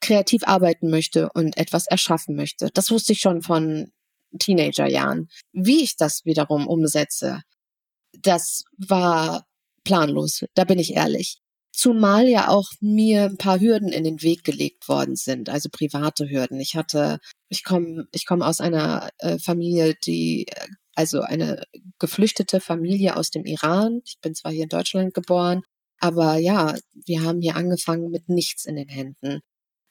kreativ 0.00 0.42
arbeiten 0.44 0.90
möchte 0.90 1.30
und 1.32 1.56
etwas 1.56 1.86
erschaffen 1.86 2.36
möchte. 2.36 2.70
Das 2.74 2.90
wusste 2.90 3.12
ich 3.12 3.20
schon 3.20 3.42
von 3.42 3.92
Teenagerjahren. 4.38 5.28
Wie 5.52 5.82
ich 5.82 5.96
das 5.96 6.24
wiederum 6.24 6.66
umsetze, 6.66 7.42
das 8.20 8.64
war 8.76 9.46
planlos, 9.84 10.44
da 10.54 10.64
bin 10.64 10.78
ich 10.78 10.94
ehrlich. 10.94 11.38
Zumal 11.74 12.28
ja 12.28 12.48
auch 12.48 12.68
mir 12.80 13.24
ein 13.24 13.38
paar 13.38 13.58
Hürden 13.58 13.92
in 13.92 14.04
den 14.04 14.20
Weg 14.20 14.44
gelegt 14.44 14.88
worden 14.88 15.16
sind, 15.16 15.48
also 15.48 15.70
private 15.70 16.28
Hürden. 16.28 16.60
Ich 16.60 16.76
hatte, 16.76 17.18
ich 17.48 17.64
komme, 17.64 18.06
ich 18.12 18.26
komme 18.26 18.46
aus 18.46 18.60
einer 18.60 19.08
äh, 19.18 19.38
Familie, 19.38 19.94
die, 19.94 20.48
äh, 20.48 20.66
also 20.94 21.20
eine 21.22 21.64
geflüchtete 21.98 22.60
Familie 22.60 23.16
aus 23.16 23.30
dem 23.30 23.44
Iran. 23.44 24.00
Ich 24.04 24.18
bin 24.20 24.34
zwar 24.34 24.52
hier 24.52 24.64
in 24.64 24.68
Deutschland 24.68 25.14
geboren, 25.14 25.62
aber 25.98 26.36
ja, 26.36 26.76
wir 26.92 27.22
haben 27.22 27.40
hier 27.40 27.56
angefangen 27.56 28.10
mit 28.10 28.28
nichts 28.28 28.64
in 28.64 28.76
den 28.76 28.88
Händen. 28.88 29.40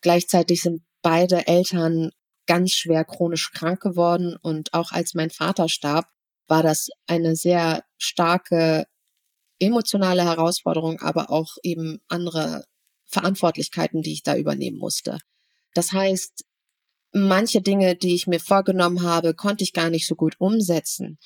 Gleichzeitig 0.02 0.62
sind 0.62 0.84
beide 1.02 1.48
Eltern 1.48 2.12
ganz 2.48 2.72
schwer 2.72 3.06
chronisch 3.06 3.52
krank 3.52 3.82
geworden 3.82 4.36
und 4.42 4.74
auch 4.74 4.92
als 4.92 5.14
mein 5.14 5.30
Vater 5.30 5.70
starb, 5.70 6.08
war 6.48 6.64
das 6.64 6.90
eine 7.08 7.36
sehr 7.36 7.84
starke 7.98 8.86
emotionale 9.60 10.26
Herausforderung, 10.26 11.00
aber 11.00 11.30
auch 11.30 11.56
eben 11.64 12.02
andere 12.08 12.66
Verantwortlichkeiten, 13.06 14.02
die 14.02 14.14
ich 14.14 14.24
da 14.24 14.36
übernehmen 14.36 14.78
musste. 14.78 15.20
Das 15.74 15.94
heißt, 15.94 16.44
manche 17.14 17.62
Dinge, 17.62 17.96
die 17.96 18.16
ich 18.16 18.28
mir 18.28 18.40
vorgenommen 18.40 19.04
habe, 19.04 19.34
konnte 19.34 19.64
ich 19.64 19.74
gar 19.74 19.90
nicht 19.90 20.08
so 20.08 20.16
gut 20.16 20.36
umsetzen. 20.40 21.18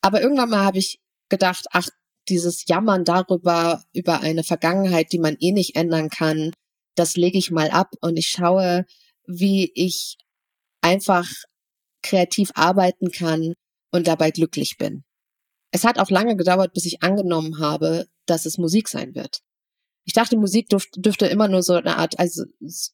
Aber 0.00 0.22
irgendwann 0.22 0.50
mal 0.50 0.64
habe 0.64 0.78
ich 0.78 1.00
gedacht, 1.28 1.66
ach, 1.72 1.88
dieses 2.28 2.66
Jammern 2.66 3.04
darüber, 3.04 3.82
über 3.92 4.20
eine 4.20 4.44
Vergangenheit, 4.44 5.12
die 5.12 5.18
man 5.18 5.36
eh 5.40 5.52
nicht 5.52 5.76
ändern 5.76 6.08
kann, 6.08 6.52
das 6.94 7.16
lege 7.16 7.38
ich 7.38 7.50
mal 7.50 7.70
ab 7.70 7.94
und 8.00 8.16
ich 8.16 8.28
schaue, 8.28 8.86
wie 9.26 9.70
ich 9.74 10.16
einfach 10.80 11.28
kreativ 12.02 12.50
arbeiten 12.54 13.10
kann 13.10 13.54
und 13.90 14.06
dabei 14.06 14.30
glücklich 14.30 14.76
bin. 14.78 15.04
Es 15.70 15.84
hat 15.84 15.98
auch 15.98 16.10
lange 16.10 16.36
gedauert, 16.36 16.72
bis 16.72 16.86
ich 16.86 17.02
angenommen 17.02 17.58
habe, 17.58 18.06
dass 18.26 18.46
es 18.46 18.58
Musik 18.58 18.88
sein 18.88 19.14
wird. 19.14 19.40
Ich 20.04 20.12
dachte, 20.12 20.36
Musik 20.36 20.68
dürfte, 20.68 21.00
dürfte 21.00 21.26
immer 21.26 21.48
nur 21.48 21.62
so 21.62 21.74
eine 21.74 21.96
Art 21.96 22.18
also 22.18 22.44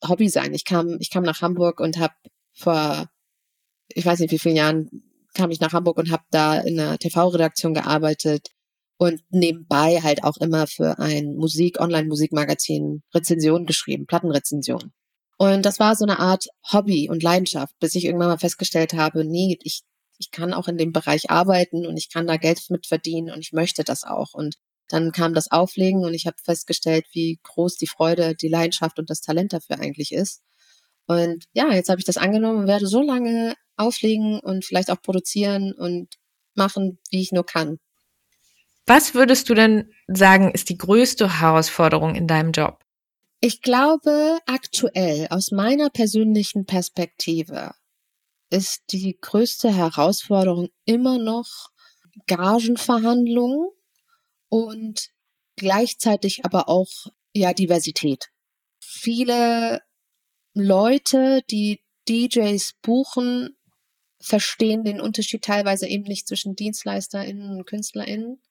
Hobby 0.07 0.29
sein. 0.29 0.55
Ich 0.55 0.65
kam, 0.65 0.97
ich 1.01 1.11
kam 1.11 1.25
nach 1.25 1.43
Hamburg 1.43 1.81
und 1.81 1.99
habe 1.99 2.15
vor, 2.53 3.09
ich 3.89 4.07
weiß 4.07 4.21
nicht 4.21 4.31
wie 4.31 4.39
vielen 4.39 4.57
Jahren, 4.57 5.03
kam 5.35 5.51
ich 5.51 5.61
nach 5.61 5.73
Hamburg 5.73 5.99
und 5.99 6.11
habe 6.11 6.25
da 6.31 6.59
in 6.59 6.79
einer 6.79 6.99
TV-Redaktion 6.99 7.75
gearbeitet 7.75 8.49
und 8.97 9.23
nebenbei 9.31 10.01
halt 10.03 10.25
auch 10.25 10.37
immer 10.37 10.67
für 10.67 10.99
ein 10.99 11.35
Musik, 11.37 11.81
Online-Musikmagazin 11.81 13.03
Rezensionen 13.15 13.67
geschrieben, 13.67 14.07
Plattenrezensionen. 14.07 14.93
Und 15.39 15.65
das 15.65 15.81
war 15.81 15.97
so 15.97 16.05
eine 16.05 16.19
Art 16.19 16.45
Hobby 16.71 17.09
und 17.09 17.23
Leidenschaft, 17.23 17.75
bis 17.81 17.95
ich 17.95 18.05
irgendwann 18.05 18.29
mal 18.29 18.39
festgestellt 18.39 18.93
habe, 18.93 19.25
nee, 19.25 19.57
ich, 19.63 19.85
ich 20.19 20.31
kann 20.31 20.53
auch 20.53 20.69
in 20.69 20.77
dem 20.77 20.93
Bereich 20.93 21.31
arbeiten 21.31 21.87
und 21.87 21.97
ich 21.97 22.11
kann 22.13 22.27
da 22.27 22.37
Geld 22.37 22.61
mit 22.69 22.87
verdienen 22.87 23.31
und 23.31 23.41
ich 23.41 23.53
möchte 23.53 23.83
das 23.83 24.05
auch. 24.05 24.35
Und 24.35 24.57
dann 24.93 25.13
kam 25.13 25.35
das 25.35 25.51
Auflegen 25.51 26.05
und 26.05 26.15
ich 26.15 26.27
habe 26.27 26.37
festgestellt, 26.43 27.07
wie 27.13 27.39
groß 27.43 27.77
die 27.77 27.87
Freude, 27.87 28.35
die 28.35 28.49
Leidenschaft 28.49 28.99
und 28.99 29.09
das 29.09 29.21
Talent 29.21 29.53
dafür 29.53 29.79
eigentlich 29.79 30.13
ist. 30.13 30.43
Und 31.07 31.45
ja, 31.53 31.73
jetzt 31.73 31.89
habe 31.89 32.01
ich 32.01 32.05
das 32.05 32.17
angenommen 32.17 32.61
und 32.61 32.67
werde 32.67 32.87
so 32.87 33.01
lange 33.01 33.55
auflegen 33.77 34.41
und 34.41 34.65
vielleicht 34.65 34.91
auch 34.91 35.01
produzieren 35.01 35.73
und 35.73 36.09
machen, 36.55 36.99
wie 37.11 37.21
ich 37.21 37.33
nur 37.33 37.47
kann. 37.47 37.79
Was 38.87 39.15
würdest 39.15 39.49
du 39.49 39.55
denn 39.55 39.93
sagen, 40.09 40.51
ist 40.51 40.69
die 40.69 40.77
größte 40.77 41.41
Herausforderung 41.41 42.17
in 42.17 42.27
deinem 42.27 42.51
Job? 42.51 42.81
Ich 43.41 43.63
glaube, 43.63 44.39
aktuell 44.47 45.29
aus 45.31 45.53
meiner 45.53 45.91
persönlichen 45.91 46.67
Perspektive 46.67 47.73
ist 48.51 48.83
die 48.91 49.17
größte 49.21 49.73
Herausforderung 49.73 50.69
immer 50.85 51.19
noch 51.19 51.71
Gagenverhandlungen 52.27 53.71
und 54.51 55.09
gleichzeitig 55.57 56.45
aber 56.45 56.69
auch 56.69 56.91
ja 57.35 57.55
Diversität. 57.55 58.29
Viele 58.81 59.81
Leute, 60.53 61.43
die 61.51 61.81
DJs 62.09 62.75
buchen, 62.83 63.57
verstehen 64.21 64.85
den 64.85 65.01
Unterschied 65.01 65.43
teilweise 65.43 65.87
eben 65.87 66.05
nicht 66.05 66.29
zwischen 66.29 66.57
DienstleisterInnen 66.57 67.57
und 67.57 67.67
KünstlerInnen. 67.67 68.43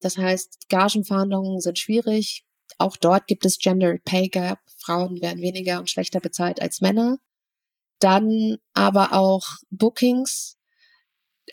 Das 0.00 0.16
heißt, 0.16 0.68
Gagenverhandlungen 0.68 1.60
sind 1.60 1.78
schwierig. 1.78 2.44
Auch 2.76 2.96
dort 2.96 3.26
gibt 3.26 3.44
es 3.44 3.58
Gender 3.58 3.96
Pay 4.04 4.28
Gap. 4.28 4.60
Frauen 4.76 5.20
werden 5.20 5.42
weniger 5.42 5.80
und 5.80 5.90
schlechter 5.90 6.20
bezahlt 6.20 6.60
als 6.60 6.80
Männer. 6.80 7.18
Dann 7.98 8.58
aber 8.74 9.12
auch 9.12 9.44
Bookings. 9.70 10.57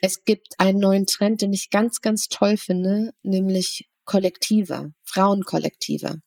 Es 0.05 0.23
gibt 0.23 0.59
einen 0.59 0.77
neuen 0.77 1.07
Trend, 1.07 1.41
den 1.41 1.51
ich 1.51 1.71
ganz, 1.71 1.99
ganz 1.99 2.27
toll 2.27 2.57
finde, 2.57 3.09
nämlich 3.23 3.89
Kollektive, 4.05 4.93
Frauenkollektive. 5.03 6.21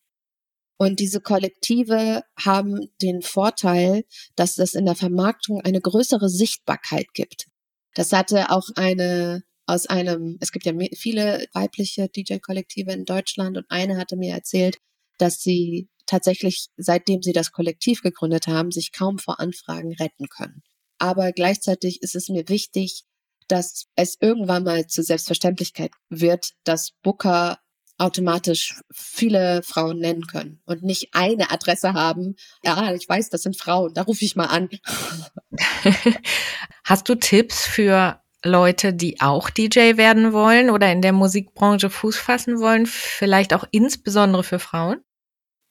Und 0.78 0.98
diese 0.98 1.20
Kollektive 1.20 2.24
haben 2.36 2.88
den 3.00 3.22
Vorteil, 3.22 4.02
dass 4.34 4.58
es 4.58 4.74
in 4.74 4.84
der 4.84 4.96
Vermarktung 4.96 5.60
eine 5.60 5.80
größere 5.80 6.28
Sichtbarkeit 6.28 7.06
gibt. 7.14 7.46
Das 7.94 8.10
hatte 8.12 8.50
auch 8.50 8.68
eine 8.74 9.44
aus 9.66 9.86
einem, 9.86 10.38
es 10.40 10.50
gibt 10.50 10.66
ja 10.66 10.72
viele 10.96 11.46
weibliche 11.52 12.08
DJ-Kollektive 12.08 12.90
in 12.90 13.04
Deutschland 13.04 13.56
und 13.56 13.66
eine 13.68 13.96
hatte 13.96 14.16
mir 14.16 14.34
erzählt, 14.34 14.78
dass 15.18 15.40
sie 15.40 15.88
tatsächlich, 16.04 16.66
seitdem 16.76 17.22
sie 17.22 17.32
das 17.32 17.52
Kollektiv 17.52 18.02
gegründet 18.02 18.48
haben, 18.48 18.72
sich 18.72 18.90
kaum 18.90 19.18
vor 19.18 19.38
Anfragen 19.38 19.92
retten 19.92 20.26
können. 20.26 20.64
Aber 20.98 21.30
gleichzeitig 21.30 22.02
ist 22.02 22.16
es 22.16 22.28
mir 22.28 22.48
wichtig, 22.48 23.04
dass 23.48 23.86
es 23.96 24.16
irgendwann 24.20 24.64
mal 24.64 24.86
zur 24.86 25.04
Selbstverständlichkeit 25.04 25.92
wird, 26.08 26.52
dass 26.64 26.92
Booker 27.02 27.58
automatisch 27.98 28.80
viele 28.92 29.62
Frauen 29.64 29.98
nennen 29.98 30.26
können 30.26 30.60
und 30.66 30.84
nicht 30.84 31.08
eine 31.12 31.50
Adresse 31.50 31.94
haben. 31.94 32.36
Ja, 32.62 32.94
ich 32.94 33.08
weiß, 33.08 33.28
das 33.30 33.42
sind 33.42 33.56
Frauen, 33.56 33.92
da 33.92 34.02
rufe 34.02 34.24
ich 34.24 34.36
mal 34.36 34.46
an. 34.46 34.68
Hast 36.84 37.08
du 37.08 37.16
Tipps 37.16 37.66
für 37.66 38.20
Leute, 38.44 38.94
die 38.94 39.20
auch 39.20 39.50
DJ 39.50 39.96
werden 39.96 40.32
wollen 40.32 40.70
oder 40.70 40.92
in 40.92 41.02
der 41.02 41.12
Musikbranche 41.12 41.90
Fuß 41.90 42.16
fassen 42.16 42.60
wollen, 42.60 42.86
vielleicht 42.86 43.52
auch 43.52 43.64
insbesondere 43.72 44.44
für 44.44 44.60
Frauen? 44.60 45.02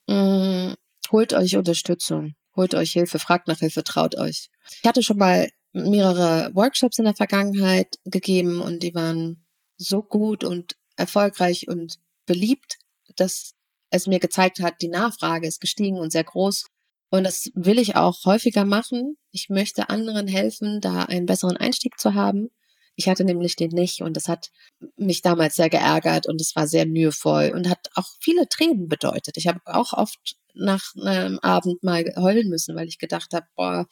Mm, 0.08 0.74
holt 1.12 1.34
euch 1.34 1.56
Unterstützung, 1.56 2.36
holt 2.58 2.76
euch 2.76 2.92
Hilfe, 2.92 3.20
fragt 3.20 3.48
nach 3.48 3.60
Hilfe, 3.60 3.86
traut 3.86 4.18
euch. 4.18 4.50
Ich 4.82 4.88
hatte 4.88 5.02
schon 5.02 5.18
mal 5.18 5.50
mehrere 5.78 6.52
Workshops 6.54 7.00
in 7.00 7.06
der 7.06 7.16
Vergangenheit 7.16 7.98
gegeben 8.06 8.62
und 8.62 8.84
die 8.84 8.96
waren 8.96 9.46
so 9.78 10.02
gut 10.02 10.44
und 10.44 10.76
erfolgreich 10.96 11.68
und 11.68 12.00
beliebt, 12.26 12.78
dass 13.16 13.54
es 13.90 14.08
mir 14.08 14.20
gezeigt 14.20 14.60
hat, 14.60 14.82
die 14.82 14.90
Nachfrage 14.90 15.48
ist 15.48 15.62
gestiegen 15.62 15.98
und 15.98 16.12
sehr 16.12 16.24
groß. 16.24 16.66
Und 17.10 17.24
das 17.24 17.50
will 17.54 17.80
ich 17.80 17.96
auch 17.96 18.26
häufiger 18.26 18.66
machen. 18.66 19.18
Ich 19.32 19.50
möchte 19.50 19.90
anderen 19.90 20.28
helfen, 20.28 20.82
da 20.82 21.04
einen 21.04 21.26
besseren 21.26 21.56
Einstieg 21.56 21.98
zu 22.00 22.14
haben. 22.14 22.50
Ich 22.96 23.08
hatte 23.08 23.24
nämlich 23.24 23.56
den 23.56 23.70
nicht 23.70 24.02
und 24.02 24.18
das 24.18 24.28
hat 24.28 24.50
mich 24.98 25.22
damals 25.22 25.56
sehr 25.56 25.70
geärgert 25.70 26.28
und 26.28 26.42
es 26.42 26.56
war 26.56 26.68
sehr 26.68 26.88
mühevoll 26.88 27.52
und 27.54 27.70
hat 27.70 27.90
auch 27.94 28.08
viele 28.20 28.50
Tränen 28.50 28.88
bedeutet. 28.90 29.38
Ich 29.38 29.48
habe 29.48 29.62
auch 29.66 29.94
oft 29.94 30.36
nach 30.56 30.84
einem 31.00 31.38
Abend 31.40 31.84
mal 31.84 32.04
heulen 32.18 32.50
müssen, 32.50 32.76
weil 32.76 32.88
ich 32.88 32.98
gedacht 32.98 33.34
habe, 33.34 33.46
boah, 33.56 33.86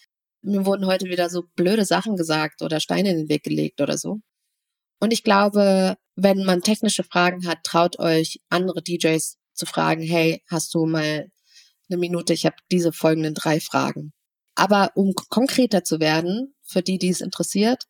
mir 0.46 0.66
wurden 0.66 0.86
heute 0.86 1.06
wieder 1.06 1.30
so 1.30 1.44
blöde 1.56 1.86
Sachen 1.86 2.16
gesagt 2.16 2.62
oder 2.62 2.80
Steine 2.80 3.12
in 3.12 3.18
den 3.18 3.30
Weg 3.30 3.44
gelegt 3.44 3.82
oder 3.82 3.98
so. 3.98 4.20
Und 5.00 5.12
ich 5.12 5.24
glaube, 5.24 5.98
wenn 6.16 6.44
man 6.46 6.62
technische 6.62 7.04
Fragen 7.04 7.48
hat, 7.48 7.60
traut 7.64 8.00
euch 8.00 8.40
andere 8.50 8.82
DJs 8.82 9.38
zu 9.54 9.66
fragen, 9.66 10.02
hey, 10.04 10.44
hast 10.50 10.74
du 10.74 10.86
mal 10.86 11.30
eine 11.90 12.00
Minute, 12.00 12.34
ich 12.34 12.46
habe 12.46 12.56
diese 12.72 12.92
folgenden 12.92 13.34
drei 13.34 13.60
Fragen. 13.60 14.14
Aber 14.56 14.92
um 14.96 15.14
konkreter 15.14 15.84
zu 15.84 16.00
werden, 16.00 16.56
für 16.64 16.82
die, 16.82 16.98
die 16.98 17.10
es 17.10 17.22
interessiert, 17.22 17.84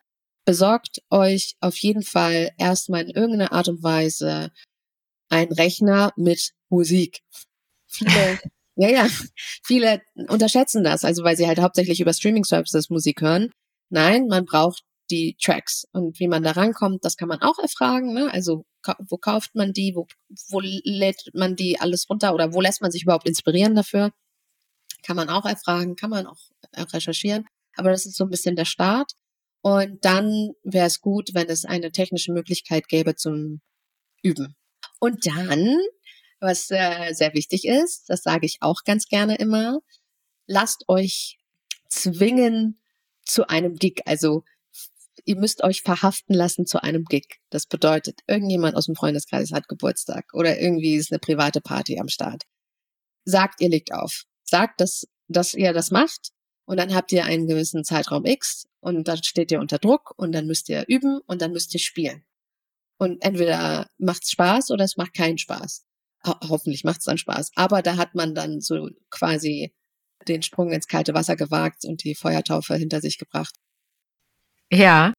besorgt 0.45 1.01
euch 1.09 1.55
auf 1.59 1.77
jeden 1.77 2.03
Fall 2.03 2.51
erstmal 2.57 3.03
in 3.03 3.09
irgendeiner 3.09 3.51
Art 3.51 3.67
und 3.67 3.83
Weise 3.83 4.51
einen 5.29 5.51
Rechner 5.51 6.11
mit 6.15 6.53
Musik. 6.69 7.21
Viele, 7.87 8.39
ja, 8.75 8.89
ja, 8.89 9.07
viele 9.63 10.01
unterschätzen 10.27 10.83
das, 10.83 11.03
also 11.03 11.23
weil 11.23 11.37
sie 11.37 11.47
halt 11.47 11.59
hauptsächlich 11.59 12.01
über 12.01 12.13
Streaming-Services 12.13 12.89
Musik 12.89 13.21
hören. 13.21 13.51
Nein, 13.89 14.27
man 14.27 14.45
braucht 14.45 14.83
die 15.11 15.37
Tracks 15.39 15.85
und 15.91 16.19
wie 16.19 16.27
man 16.27 16.43
da 16.43 16.51
rankommt, 16.51 17.05
das 17.05 17.15
kann 17.15 17.27
man 17.27 17.41
auch 17.41 17.59
erfragen. 17.59 18.13
Ne? 18.13 18.31
Also 18.33 18.65
wo 19.07 19.17
kauft 19.17 19.55
man 19.55 19.73
die, 19.73 19.93
wo, 19.95 20.07
wo 20.49 20.59
lädt 20.61 21.29
man 21.33 21.55
die 21.55 21.79
alles 21.79 22.09
runter 22.09 22.33
oder 22.33 22.53
wo 22.53 22.61
lässt 22.61 22.81
man 22.81 22.91
sich 22.91 23.03
überhaupt 23.03 23.27
inspirieren 23.27 23.75
dafür? 23.75 24.11
Kann 25.03 25.15
man 25.15 25.29
auch 25.29 25.45
erfragen, 25.45 25.95
kann 25.95 26.09
man 26.09 26.25
auch 26.25 26.39
recherchieren. 26.75 27.45
Aber 27.75 27.91
das 27.91 28.05
ist 28.05 28.15
so 28.15 28.23
ein 28.23 28.29
bisschen 28.29 28.55
der 28.55 28.65
Start. 28.65 29.11
Und 29.61 30.05
dann 30.05 30.51
wäre 30.63 30.87
es 30.87 31.01
gut, 31.01 31.31
wenn 31.33 31.49
es 31.49 31.65
eine 31.65 31.91
technische 31.91 32.31
Möglichkeit 32.31 32.87
gäbe 32.87 33.15
zum 33.15 33.61
Üben. 34.21 34.55
Und 34.99 35.25
dann, 35.25 35.77
was 36.45 36.71
äh, 36.71 37.13
sehr 37.13 37.33
wichtig 37.33 37.65
ist, 37.65 38.09
das 38.09 38.23
sage 38.23 38.45
ich 38.45 38.57
auch 38.61 38.83
ganz 38.85 39.07
gerne 39.07 39.35
immer, 39.35 39.79
lasst 40.47 40.85
euch 40.87 41.37
zwingen 41.89 42.79
zu 43.25 43.47
einem 43.47 43.75
Gig. 43.75 44.01
Also 44.05 44.43
ihr 45.25 45.37
müsst 45.37 45.63
euch 45.63 45.81
verhaften 45.81 46.33
lassen 46.33 46.65
zu 46.65 46.81
einem 46.81 47.03
Gig. 47.05 47.39
Das 47.49 47.65
bedeutet, 47.65 48.21
irgendjemand 48.27 48.75
aus 48.75 48.85
dem 48.85 48.95
Freundeskreis 48.95 49.51
hat 49.51 49.67
Geburtstag 49.67 50.25
oder 50.33 50.59
irgendwie 50.59 50.95
ist 50.95 51.11
eine 51.11 51.19
private 51.19 51.61
Party 51.61 51.99
am 51.99 52.07
Start. 52.07 52.43
Sagt, 53.25 53.61
ihr 53.61 53.69
legt 53.69 53.93
auf. 53.93 54.23
Sagt, 54.43 54.79
dass, 54.81 55.07
dass 55.27 55.53
ihr 55.53 55.73
das 55.73 55.91
macht 55.91 56.31
und 56.65 56.77
dann 56.77 56.93
habt 56.93 57.11
ihr 57.11 57.25
einen 57.25 57.47
gewissen 57.47 57.83
Zeitraum 57.83 58.25
X 58.25 58.67
und 58.79 59.07
dann 59.07 59.23
steht 59.23 59.51
ihr 59.51 59.59
unter 59.59 59.79
Druck 59.79 60.13
und 60.17 60.31
dann 60.31 60.45
müsst 60.45 60.69
ihr 60.69 60.85
üben 60.87 61.19
und 61.25 61.41
dann 61.41 61.51
müsst 61.51 61.73
ihr 61.73 61.79
spielen. 61.79 62.23
Und 62.97 63.23
entweder 63.23 63.89
macht's 63.97 64.31
Spaß 64.31 64.71
oder 64.71 64.85
es 64.85 64.95
macht 64.95 65.13
keinen 65.13 65.37
Spaß. 65.37 65.85
Ho 66.25 66.35
hoffentlich 66.49 66.83
macht's 66.83 67.05
dann 67.05 67.17
Spaß. 67.17 67.51
Aber 67.55 67.81
da 67.81 67.97
hat 67.97 68.15
man 68.15 68.35
dann 68.35 68.61
so 68.61 68.89
quasi 69.09 69.73
den 70.27 70.41
Sprung 70.41 70.71
ins 70.71 70.87
kalte 70.87 71.13
Wasser 71.13 71.35
gewagt 71.35 71.85
und 71.85 72.03
die 72.03 72.15
Feuertaufe 72.15 72.75
hinter 72.75 73.01
sich 73.01 73.17
gebracht. 73.17 73.55
Ja. 74.71 75.13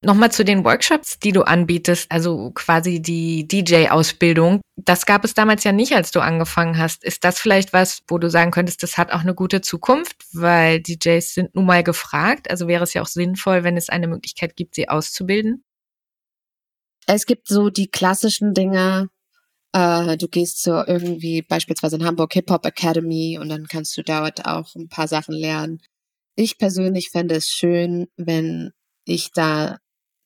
Nochmal 0.00 0.30
zu 0.30 0.44
den 0.44 0.64
Workshops, 0.64 1.18
die 1.18 1.32
du 1.32 1.42
anbietest, 1.42 2.10
also 2.12 2.52
quasi 2.52 3.02
die 3.02 3.48
DJ-Ausbildung. 3.48 4.60
Das 4.76 5.06
gab 5.06 5.24
es 5.24 5.34
damals 5.34 5.64
ja 5.64 5.72
nicht, 5.72 5.92
als 5.92 6.12
du 6.12 6.20
angefangen 6.20 6.78
hast. 6.78 7.02
Ist 7.02 7.24
das 7.24 7.40
vielleicht 7.40 7.72
was, 7.72 8.02
wo 8.06 8.18
du 8.18 8.30
sagen 8.30 8.52
könntest, 8.52 8.84
das 8.84 8.96
hat 8.96 9.10
auch 9.10 9.22
eine 9.22 9.34
gute 9.34 9.60
Zukunft, 9.60 10.24
weil 10.32 10.80
DJs 10.80 11.34
sind 11.34 11.54
nun 11.56 11.66
mal 11.66 11.82
gefragt. 11.82 12.48
Also 12.48 12.68
wäre 12.68 12.84
es 12.84 12.94
ja 12.94 13.02
auch 13.02 13.08
sinnvoll, 13.08 13.64
wenn 13.64 13.76
es 13.76 13.88
eine 13.88 14.06
Möglichkeit 14.06 14.54
gibt, 14.54 14.76
sie 14.76 14.88
auszubilden? 14.88 15.64
Es 17.06 17.26
gibt 17.26 17.48
so 17.48 17.68
die 17.68 17.90
klassischen 17.90 18.54
Dinge, 18.54 19.08
äh, 19.72 20.16
du 20.16 20.28
gehst 20.28 20.62
zu 20.62 20.84
irgendwie 20.86 21.42
beispielsweise 21.42 21.96
in 21.96 22.04
Hamburg 22.04 22.32
Hip 22.34 22.50
Hop 22.50 22.64
Academy 22.66 23.38
und 23.40 23.48
dann 23.48 23.66
kannst 23.66 23.96
du 23.96 24.02
dort 24.02 24.46
auch 24.46 24.74
ein 24.74 24.88
paar 24.88 25.08
Sachen 25.08 25.34
lernen. 25.34 25.80
Ich 26.36 26.58
persönlich 26.58 27.10
fände 27.10 27.34
es 27.36 27.48
schön, 27.48 28.06
wenn 28.16 28.72
ich 29.04 29.32
da 29.32 29.78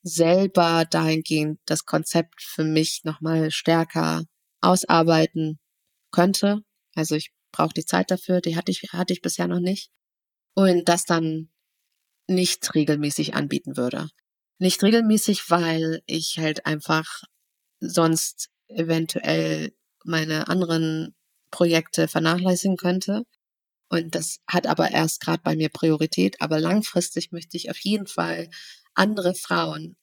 selber 0.03 0.85
dahingehend 0.91 1.61
das 1.67 1.85
Konzept 1.85 2.43
für 2.43 2.65
mich 2.65 3.03
nochmal 3.05 3.51
stärker 3.51 4.25
ausarbeiten 4.61 5.59
könnte. 6.11 6.63
Also 6.95 7.15
ich 7.15 7.33
brauche 7.53 7.75
die 7.75 7.85
Zeit 7.85 8.11
dafür, 8.11 8.41
die 8.41 8.57
hatte 8.57 8.73
ich, 8.73 8.83
hatte 8.93 9.13
ich 9.13 9.23
bisher 9.23 9.49
noch 9.49 9.61
nicht. 9.61 9.91
Und 10.55 10.89
das 10.89 11.05
dann 11.05 11.51
nicht 12.29 12.75
regelmäßig 12.75 13.35
anbieten 13.35 13.77
würde. 13.77 14.09
Nicht 14.59 14.83
regelmäßig, 14.83 15.51
weil 15.51 16.03
ich 16.07 16.39
halt 16.39 16.67
einfach 16.67 17.23
sonst 17.81 18.52
eventuell 18.77 19.73
meine 20.05 20.49
anderen 20.49 21.15
Projekte 21.51 22.09
vernachlässigen 22.09 22.77
könnte. 22.77 23.25
Und 23.89 24.15
das 24.15 24.39
hat 24.47 24.67
aber 24.67 24.91
erst 24.91 25.21
gerade 25.21 25.43
bei 25.43 25.55
mir 25.55 25.69
Priorität. 25.69 26.41
Aber 26.41 26.59
langfristig 26.59 27.31
möchte 27.31 27.57
ich 27.57 27.71
auf 27.71 27.79
jeden 27.79 28.07
Fall 28.07 28.49
andere 28.95 29.35
Frauen 29.35 29.97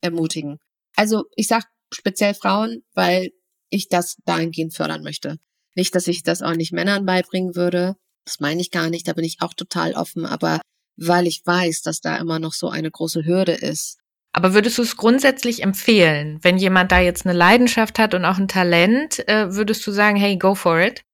ermutigen. 0.00 0.58
Also 0.96 1.24
ich 1.36 1.48
sag 1.48 1.64
speziell 1.92 2.34
Frauen, 2.34 2.84
weil 2.94 3.30
ich 3.70 3.88
das 3.88 4.16
dahingehend 4.24 4.74
fördern 4.74 5.02
möchte. 5.02 5.38
Nicht, 5.74 5.94
dass 5.94 6.06
ich 6.06 6.22
das 6.22 6.42
auch 6.42 6.54
nicht 6.54 6.72
Männern 6.72 7.06
beibringen 7.06 7.56
würde. 7.56 7.96
Das 8.24 8.40
meine 8.40 8.60
ich 8.60 8.70
gar 8.70 8.90
nicht. 8.90 9.08
Da 9.08 9.14
bin 9.14 9.24
ich 9.24 9.38
auch 9.40 9.54
total 9.54 9.94
offen. 9.94 10.26
Aber 10.26 10.60
weil 10.96 11.26
ich 11.26 11.42
weiß, 11.44 11.82
dass 11.82 12.00
da 12.00 12.16
immer 12.18 12.38
noch 12.38 12.52
so 12.52 12.68
eine 12.68 12.90
große 12.90 13.24
Hürde 13.24 13.52
ist. 13.52 13.98
Aber 14.32 14.54
würdest 14.54 14.78
du 14.78 14.82
es 14.82 14.96
grundsätzlich 14.96 15.62
empfehlen, 15.62 16.38
wenn 16.42 16.56
jemand 16.56 16.90
da 16.90 17.00
jetzt 17.00 17.26
eine 17.26 17.36
Leidenschaft 17.36 17.98
hat 17.98 18.14
und 18.14 18.24
auch 18.24 18.38
ein 18.38 18.48
Talent, 18.48 19.26
äh, 19.28 19.54
würdest 19.54 19.86
du 19.86 19.92
sagen, 19.92 20.16
hey, 20.16 20.38
go 20.38 20.54
for 20.54 20.80
it? 20.80 21.04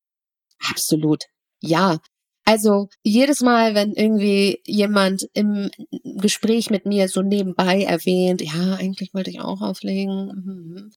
Absolut. 0.70 1.24
Ja, 1.60 1.98
also 2.44 2.88
jedes 3.02 3.40
Mal, 3.40 3.74
wenn 3.74 3.92
irgendwie 3.92 4.62
jemand 4.64 5.28
im 5.34 5.70
Gespräch 6.04 6.70
mit 6.70 6.86
mir 6.86 7.08
so 7.08 7.20
nebenbei 7.20 7.82
erwähnt, 7.82 8.40
ja, 8.40 8.76
eigentlich 8.76 9.12
wollte 9.12 9.30
ich 9.30 9.40
auch 9.40 9.60
auflegen, 9.60 10.28
mhm. 10.28 10.92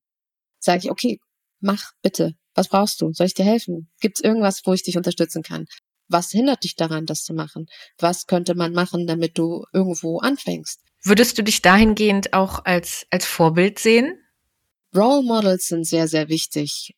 sage 0.60 0.80
ich, 0.86 0.92
okay, 0.92 1.20
mach 1.60 1.92
bitte. 2.02 2.36
Was 2.54 2.70
brauchst 2.70 3.02
du? 3.02 3.12
Soll 3.14 3.28
ich 3.28 3.34
dir 3.34 3.46
helfen? 3.46 3.90
Gibt 4.00 4.20
es 4.20 4.24
irgendwas, 4.24 4.62
wo 4.66 4.74
ich 4.74 4.84
dich 4.84 4.96
unterstützen 4.96 5.42
kann? 5.44 5.66
Was 6.08 6.30
hindert 6.32 6.64
dich 6.64 6.76
daran, 6.76 7.06
das 7.06 7.24
zu 7.24 7.34
machen? 7.34 7.66
Was 7.98 8.28
könnte 8.28 8.56
man 8.56 8.74
machen, 8.74 9.08
damit 9.08 9.38
du 9.38 9.66
irgendwo 9.74 10.20
anfängst? 10.20 10.82
Würdest 11.04 11.38
du 11.38 11.44
dich 11.44 11.62
dahingehend 11.62 12.34
auch 12.34 12.64
als, 12.66 13.08
als 13.10 13.26
Vorbild 13.26 13.80
sehen? 13.80 14.18
Role 14.96 15.24
Models 15.24 15.68
sind 15.68 15.86
sehr, 15.86 16.08
sehr 16.08 16.30
wichtig 16.30 16.94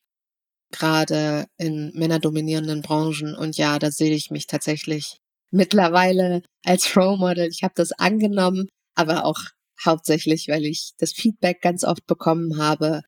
gerade 0.74 1.46
in 1.58 1.92
männerdominierenden 1.94 2.82
Branchen. 2.82 3.36
Und 3.36 3.58
ja, 3.58 3.80
da 3.80 3.92
sehe 3.92 4.14
ich 4.14 4.32
mich 4.32 4.48
tatsächlich 4.48 5.18
mittlerweile 5.52 6.42
als 6.66 6.98
Role 6.98 7.18
Model. 7.18 7.48
Ich 7.48 7.64
habe 7.64 7.74
das 7.76 7.94
angenommen, 7.94 8.68
aber 8.96 9.24
auch 9.26 9.40
hauptsächlich, 9.86 10.48
weil 10.50 10.66
ich 10.66 10.92
das 10.98 11.14
Feedback 11.14 11.62
ganz 11.62 11.84
oft 11.84 12.06
bekommen 12.06 12.58
habe. 12.58 13.02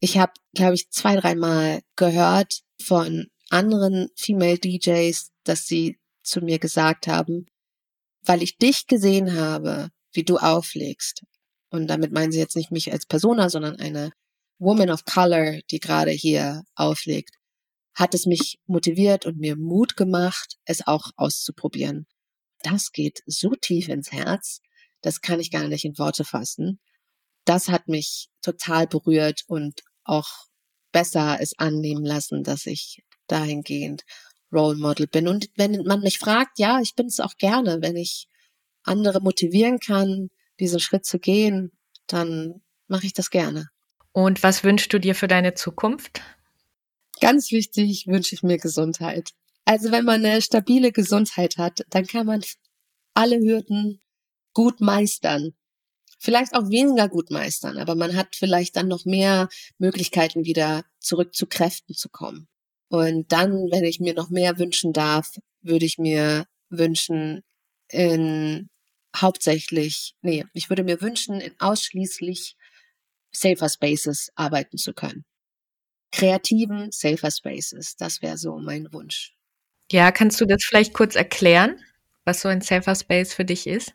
Ich 0.00 0.16
habe, 0.16 0.32
glaube 0.54 0.74
ich, 0.74 0.90
zwei, 0.90 1.16
dreimal 1.16 1.80
gehört 1.96 2.60
von 2.80 3.26
anderen 3.50 4.08
Female 4.16 4.58
DJs, 4.58 5.30
dass 5.44 5.66
sie 5.66 5.98
zu 6.22 6.40
mir 6.40 6.58
gesagt 6.58 7.08
haben, 7.08 7.46
weil 8.22 8.42
ich 8.42 8.58
dich 8.58 8.86
gesehen 8.86 9.34
habe, 9.34 9.88
wie 10.12 10.24
du 10.24 10.38
auflegst. 10.38 11.22
Und 11.70 11.88
damit 11.88 12.12
meinen 12.12 12.32
sie 12.32 12.38
jetzt 12.38 12.56
nicht 12.56 12.70
mich 12.70 12.92
als 12.92 13.06
Persona, 13.06 13.50
sondern 13.50 13.76
eine 13.76 14.12
Woman 14.58 14.90
of 14.90 15.04
Color, 15.04 15.60
die 15.70 15.80
gerade 15.80 16.10
hier 16.10 16.64
auflegt, 16.74 17.36
hat 17.94 18.14
es 18.14 18.26
mich 18.26 18.58
motiviert 18.66 19.26
und 19.26 19.38
mir 19.38 19.56
Mut 19.56 19.96
gemacht, 19.96 20.56
es 20.64 20.86
auch 20.86 21.10
auszuprobieren. 21.16 22.06
Das 22.62 22.92
geht 22.92 23.22
so 23.26 23.50
tief 23.60 23.88
ins 23.88 24.12
Herz, 24.12 24.60
das 25.00 25.20
kann 25.20 25.40
ich 25.40 25.50
gar 25.50 25.68
nicht 25.68 25.84
in 25.84 25.98
Worte 25.98 26.24
fassen. 26.24 26.80
Das 27.44 27.68
hat 27.68 27.88
mich 27.88 28.28
total 28.42 28.86
berührt 28.86 29.42
und 29.46 29.82
auch 30.04 30.28
besser 30.92 31.38
es 31.40 31.58
annehmen 31.58 32.04
lassen, 32.04 32.42
dass 32.42 32.66
ich 32.66 33.02
dahingehend 33.26 34.04
Role 34.52 34.76
Model 34.76 35.06
bin. 35.06 35.28
Und 35.28 35.48
wenn 35.56 35.82
man 35.84 36.00
mich 36.00 36.18
fragt, 36.18 36.58
ja, 36.58 36.80
ich 36.80 36.94
bin 36.94 37.06
es 37.06 37.20
auch 37.20 37.36
gerne, 37.36 37.78
wenn 37.80 37.96
ich 37.96 38.26
andere 38.88 39.20
motivieren 39.20 39.78
kann, 39.78 40.30
diesen 40.58 40.80
Schritt 40.80 41.04
zu 41.04 41.18
gehen, 41.18 41.72
dann 42.06 42.62
mache 42.88 43.06
ich 43.06 43.12
das 43.12 43.30
gerne. 43.30 43.68
Und 44.12 44.42
was 44.42 44.64
wünschst 44.64 44.92
du 44.92 44.98
dir 44.98 45.14
für 45.14 45.28
deine 45.28 45.54
Zukunft? 45.54 46.22
Ganz 47.20 47.50
wichtig 47.52 48.06
wünsche 48.06 48.34
ich 48.34 48.42
mir 48.42 48.58
Gesundheit. 48.58 49.30
Also 49.64 49.92
wenn 49.92 50.04
man 50.04 50.24
eine 50.24 50.40
stabile 50.40 50.92
Gesundheit 50.92 51.58
hat, 51.58 51.84
dann 51.90 52.06
kann 52.06 52.26
man 52.26 52.42
alle 53.14 53.36
Hürden 53.38 54.00
gut 54.54 54.80
meistern. 54.80 55.54
Vielleicht 56.18 56.54
auch 56.54 56.68
weniger 56.70 57.08
gut 57.08 57.30
meistern, 57.30 57.78
aber 57.78 57.94
man 57.94 58.16
hat 58.16 58.34
vielleicht 58.34 58.76
dann 58.76 58.88
noch 58.88 59.04
mehr 59.04 59.48
Möglichkeiten, 59.78 60.44
wieder 60.44 60.84
zurück 60.98 61.34
zu 61.34 61.46
Kräften 61.46 61.94
zu 61.94 62.08
kommen. 62.08 62.48
Und 62.88 63.30
dann, 63.30 63.52
wenn 63.70 63.84
ich 63.84 64.00
mir 64.00 64.14
noch 64.14 64.30
mehr 64.30 64.58
wünschen 64.58 64.92
darf, 64.92 65.30
würde 65.60 65.84
ich 65.84 65.98
mir 65.98 66.46
wünschen, 66.70 67.42
in 67.90 68.68
hauptsächlich, 69.16 70.14
nee, 70.22 70.44
ich 70.52 70.68
würde 70.68 70.84
mir 70.84 71.00
wünschen, 71.00 71.40
in 71.40 71.54
ausschließlich 71.58 72.56
Safer 73.32 73.68
Spaces 73.68 74.30
arbeiten 74.34 74.78
zu 74.78 74.92
können. 74.92 75.24
Kreativen 76.12 76.90
Safer 76.90 77.30
Spaces, 77.30 77.96
das 77.96 78.22
wäre 78.22 78.38
so 78.38 78.58
mein 78.58 78.92
Wunsch. 78.92 79.34
Ja, 79.90 80.12
kannst 80.12 80.40
du 80.40 80.46
das 80.46 80.64
vielleicht 80.64 80.94
kurz 80.94 81.14
erklären, 81.14 81.82
was 82.24 82.40
so 82.42 82.48
ein 82.48 82.60
Safer 82.60 82.94
Space 82.94 83.34
für 83.34 83.44
dich 83.44 83.66
ist? 83.66 83.94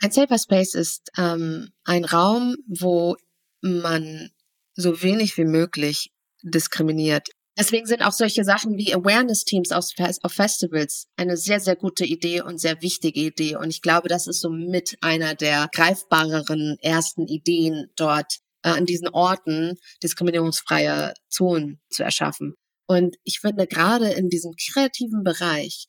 Ein 0.00 0.12
Safer 0.12 0.38
Space 0.38 0.74
ist 0.74 1.10
ähm, 1.16 1.70
ein 1.84 2.04
Raum, 2.04 2.56
wo 2.68 3.16
man 3.60 4.30
so 4.74 5.02
wenig 5.02 5.36
wie 5.36 5.44
möglich 5.44 6.12
diskriminiert. 6.42 7.28
Deswegen 7.58 7.86
sind 7.86 8.02
auch 8.02 8.12
solche 8.12 8.44
Sachen 8.44 8.76
wie 8.76 8.94
Awareness-Teams 8.94 9.72
auf, 9.72 9.86
auf 10.22 10.32
Festivals 10.32 11.08
eine 11.16 11.36
sehr, 11.36 11.58
sehr 11.58 11.74
gute 11.74 12.04
Idee 12.04 12.40
und 12.40 12.60
sehr 12.60 12.80
wichtige 12.82 13.18
Idee. 13.18 13.56
Und 13.56 13.70
ich 13.70 13.82
glaube, 13.82 14.08
das 14.08 14.28
ist 14.28 14.40
so 14.40 14.48
mit 14.48 14.96
einer 15.00 15.34
der 15.34 15.68
greifbareren 15.72 16.76
ersten 16.80 17.26
Ideen 17.26 17.90
dort 17.96 18.38
äh, 18.62 18.68
an 18.68 18.86
diesen 18.86 19.08
Orten 19.08 19.76
diskriminierungsfreie 20.04 21.14
Zonen 21.28 21.80
zu 21.90 22.04
erschaffen. 22.04 22.54
Und 22.86 23.16
ich 23.24 23.40
finde, 23.40 23.66
gerade 23.66 24.12
in 24.12 24.28
diesem 24.28 24.52
kreativen 24.72 25.24
Bereich 25.24 25.88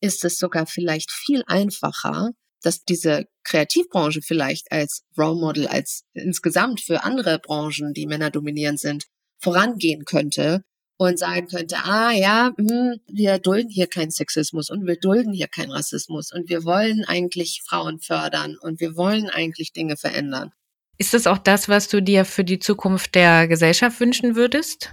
ist 0.00 0.24
es 0.24 0.38
sogar 0.38 0.66
vielleicht 0.66 1.10
viel 1.10 1.42
einfacher, 1.48 2.30
dass 2.62 2.84
diese 2.84 3.24
Kreativbranche 3.42 4.20
vielleicht 4.22 4.70
als 4.70 5.02
Role 5.18 5.40
Model, 5.40 5.66
als 5.66 6.04
insgesamt 6.14 6.80
für 6.80 7.02
andere 7.02 7.40
Branchen, 7.40 7.92
die 7.92 8.06
Männer 8.06 8.30
dominierend 8.30 8.78
sind, 8.78 9.06
vorangehen 9.40 10.04
könnte 10.04 10.62
und 10.98 11.18
sagen 11.18 11.46
könnte, 11.46 11.76
ah 11.84 12.10
ja, 12.10 12.52
hm, 12.58 13.00
wir 13.06 13.38
dulden 13.38 13.70
hier 13.70 13.86
keinen 13.86 14.10
Sexismus 14.10 14.68
und 14.68 14.86
wir 14.86 14.96
dulden 14.96 15.32
hier 15.32 15.46
keinen 15.46 15.70
Rassismus 15.70 16.32
und 16.32 16.48
wir 16.50 16.64
wollen 16.64 17.04
eigentlich 17.06 17.62
Frauen 17.66 18.00
fördern 18.00 18.56
und 18.60 18.80
wir 18.80 18.96
wollen 18.96 19.30
eigentlich 19.30 19.72
Dinge 19.72 19.96
verändern. 19.96 20.52
Ist 20.98 21.14
das 21.14 21.28
auch 21.28 21.38
das, 21.38 21.68
was 21.68 21.88
du 21.88 22.02
dir 22.02 22.24
für 22.24 22.44
die 22.44 22.58
Zukunft 22.58 23.14
der 23.14 23.46
Gesellschaft 23.46 24.00
wünschen 24.00 24.34
würdest? 24.34 24.92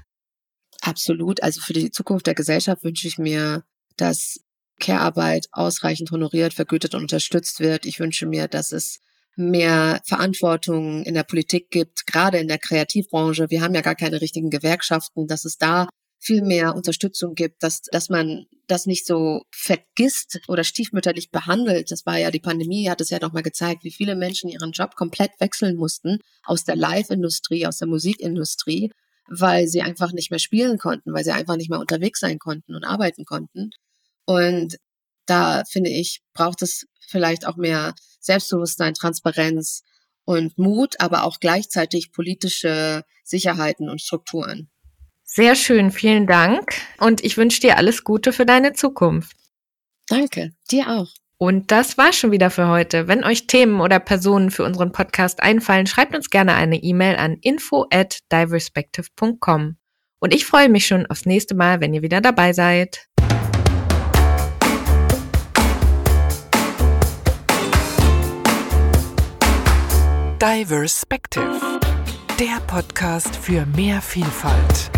Absolut. 0.81 1.41
Also 1.41 1.61
für 1.61 1.73
die 1.73 1.89
Zukunft 1.89 2.27
der 2.27 2.35
Gesellschaft 2.35 2.83
wünsche 2.83 3.07
ich 3.07 3.17
mir, 3.17 3.63
dass 3.97 4.39
Care-Arbeit 4.79 5.47
ausreichend 5.51 6.11
honoriert, 6.11 6.53
vergütet 6.53 6.93
und 6.93 7.01
unterstützt 7.01 7.59
wird. 7.59 7.87
Ich 7.87 7.99
wünsche 7.99 8.27
mir, 8.27 8.47
dass 8.47 8.71
es 8.71 8.99
mehr 9.35 10.01
Verantwortung 10.05 11.03
in 11.03 11.13
der 11.13 11.23
Politik 11.23 11.69
gibt, 11.69 12.07
gerade 12.07 12.37
in 12.39 12.47
der 12.47 12.57
Kreativbranche. 12.57 13.49
Wir 13.49 13.61
haben 13.61 13.75
ja 13.75 13.81
gar 13.81 13.95
keine 13.95 14.21
richtigen 14.21 14.49
Gewerkschaften, 14.49 15.27
dass 15.27 15.45
es 15.45 15.57
da 15.57 15.87
viel 16.19 16.41
mehr 16.41 16.75
Unterstützung 16.75 17.35
gibt, 17.35 17.61
dass, 17.61 17.81
dass 17.91 18.09
man 18.09 18.45
das 18.67 18.87
nicht 18.87 19.05
so 19.05 19.43
vergisst 19.51 20.39
oder 20.47 20.63
stiefmütterlich 20.63 21.29
behandelt. 21.29 21.91
Das 21.91 22.05
war 22.05 22.17
ja 22.17 22.31
die 22.31 22.39
Pandemie, 22.39 22.89
hat 22.89 23.01
es 23.01 23.11
ja 23.11 23.19
nochmal 23.21 23.43
gezeigt, 23.43 23.83
wie 23.83 23.91
viele 23.91 24.15
Menschen 24.15 24.49
ihren 24.49 24.71
Job 24.71 24.95
komplett 24.95 25.31
wechseln 25.39 25.75
mussten 25.75 26.19
aus 26.43 26.63
der 26.63 26.75
Live-Industrie, 26.75 27.67
aus 27.67 27.77
der 27.77 27.87
Musikindustrie, 27.87 28.91
weil 29.27 29.67
sie 29.67 29.81
einfach 29.81 30.13
nicht 30.13 30.31
mehr 30.31 30.39
spielen 30.39 30.77
konnten, 30.79 31.13
weil 31.13 31.23
sie 31.23 31.31
einfach 31.31 31.57
nicht 31.57 31.69
mehr 31.69 31.79
unterwegs 31.79 32.19
sein 32.19 32.39
konnten 32.39 32.73
und 32.73 32.83
arbeiten 32.83 33.25
konnten. 33.25 33.69
Und 34.25 34.77
da 35.25 35.63
finde 35.69 35.89
ich, 35.89 36.21
braucht 36.33 36.61
es 36.61 36.87
vielleicht 37.07 37.45
auch 37.47 37.57
mehr 37.57 37.93
Selbstbewusstsein, 38.19 38.93
Transparenz 38.93 39.83
und 40.25 40.57
Mut, 40.57 40.99
aber 40.99 41.23
auch 41.23 41.39
gleichzeitig 41.39 42.11
politische 42.11 43.03
Sicherheiten 43.23 43.89
und 43.89 44.01
Strukturen. 44.01 44.69
Sehr 45.23 45.55
schön, 45.55 45.91
vielen 45.91 46.27
Dank. 46.27 46.73
Und 46.99 47.23
ich 47.23 47.37
wünsche 47.37 47.59
dir 47.59 47.77
alles 47.77 48.03
Gute 48.03 48.31
für 48.31 48.45
deine 48.45 48.73
Zukunft. 48.73 49.35
Danke, 50.07 50.53
dir 50.69 50.89
auch. 50.89 51.09
Und 51.37 51.71
das 51.71 51.97
war 51.97 52.13
schon 52.13 52.31
wieder 52.31 52.49
für 52.49 52.69
heute. 52.69 53.07
Wenn 53.07 53.23
euch 53.23 53.47
Themen 53.47 53.81
oder 53.81 53.99
Personen 53.99 54.51
für 54.51 54.63
unseren 54.63 54.91
Podcast 54.91 55.43
einfallen, 55.43 55.87
schreibt 55.87 56.15
uns 56.15 56.29
gerne 56.29 56.53
eine 56.53 56.77
E-Mail 56.77 57.17
an 57.17 57.37
info 57.41 57.85
at 57.91 58.19
diverspective.com. 58.31 59.75
Und 60.19 60.33
ich 60.33 60.45
freue 60.45 60.69
mich 60.69 60.87
schon 60.87 61.05
aufs 61.07 61.25
nächste 61.25 61.55
Mal, 61.55 61.81
wenn 61.81 61.93
ihr 61.93 62.01
wieder 62.01 62.21
dabei 62.21 62.53
seid. 62.53 63.07
Diverspective, 70.41 71.61
der 72.39 72.59
Podcast 72.67 73.37
für 73.37 73.65
mehr 73.65 74.01
Vielfalt. 74.01 74.91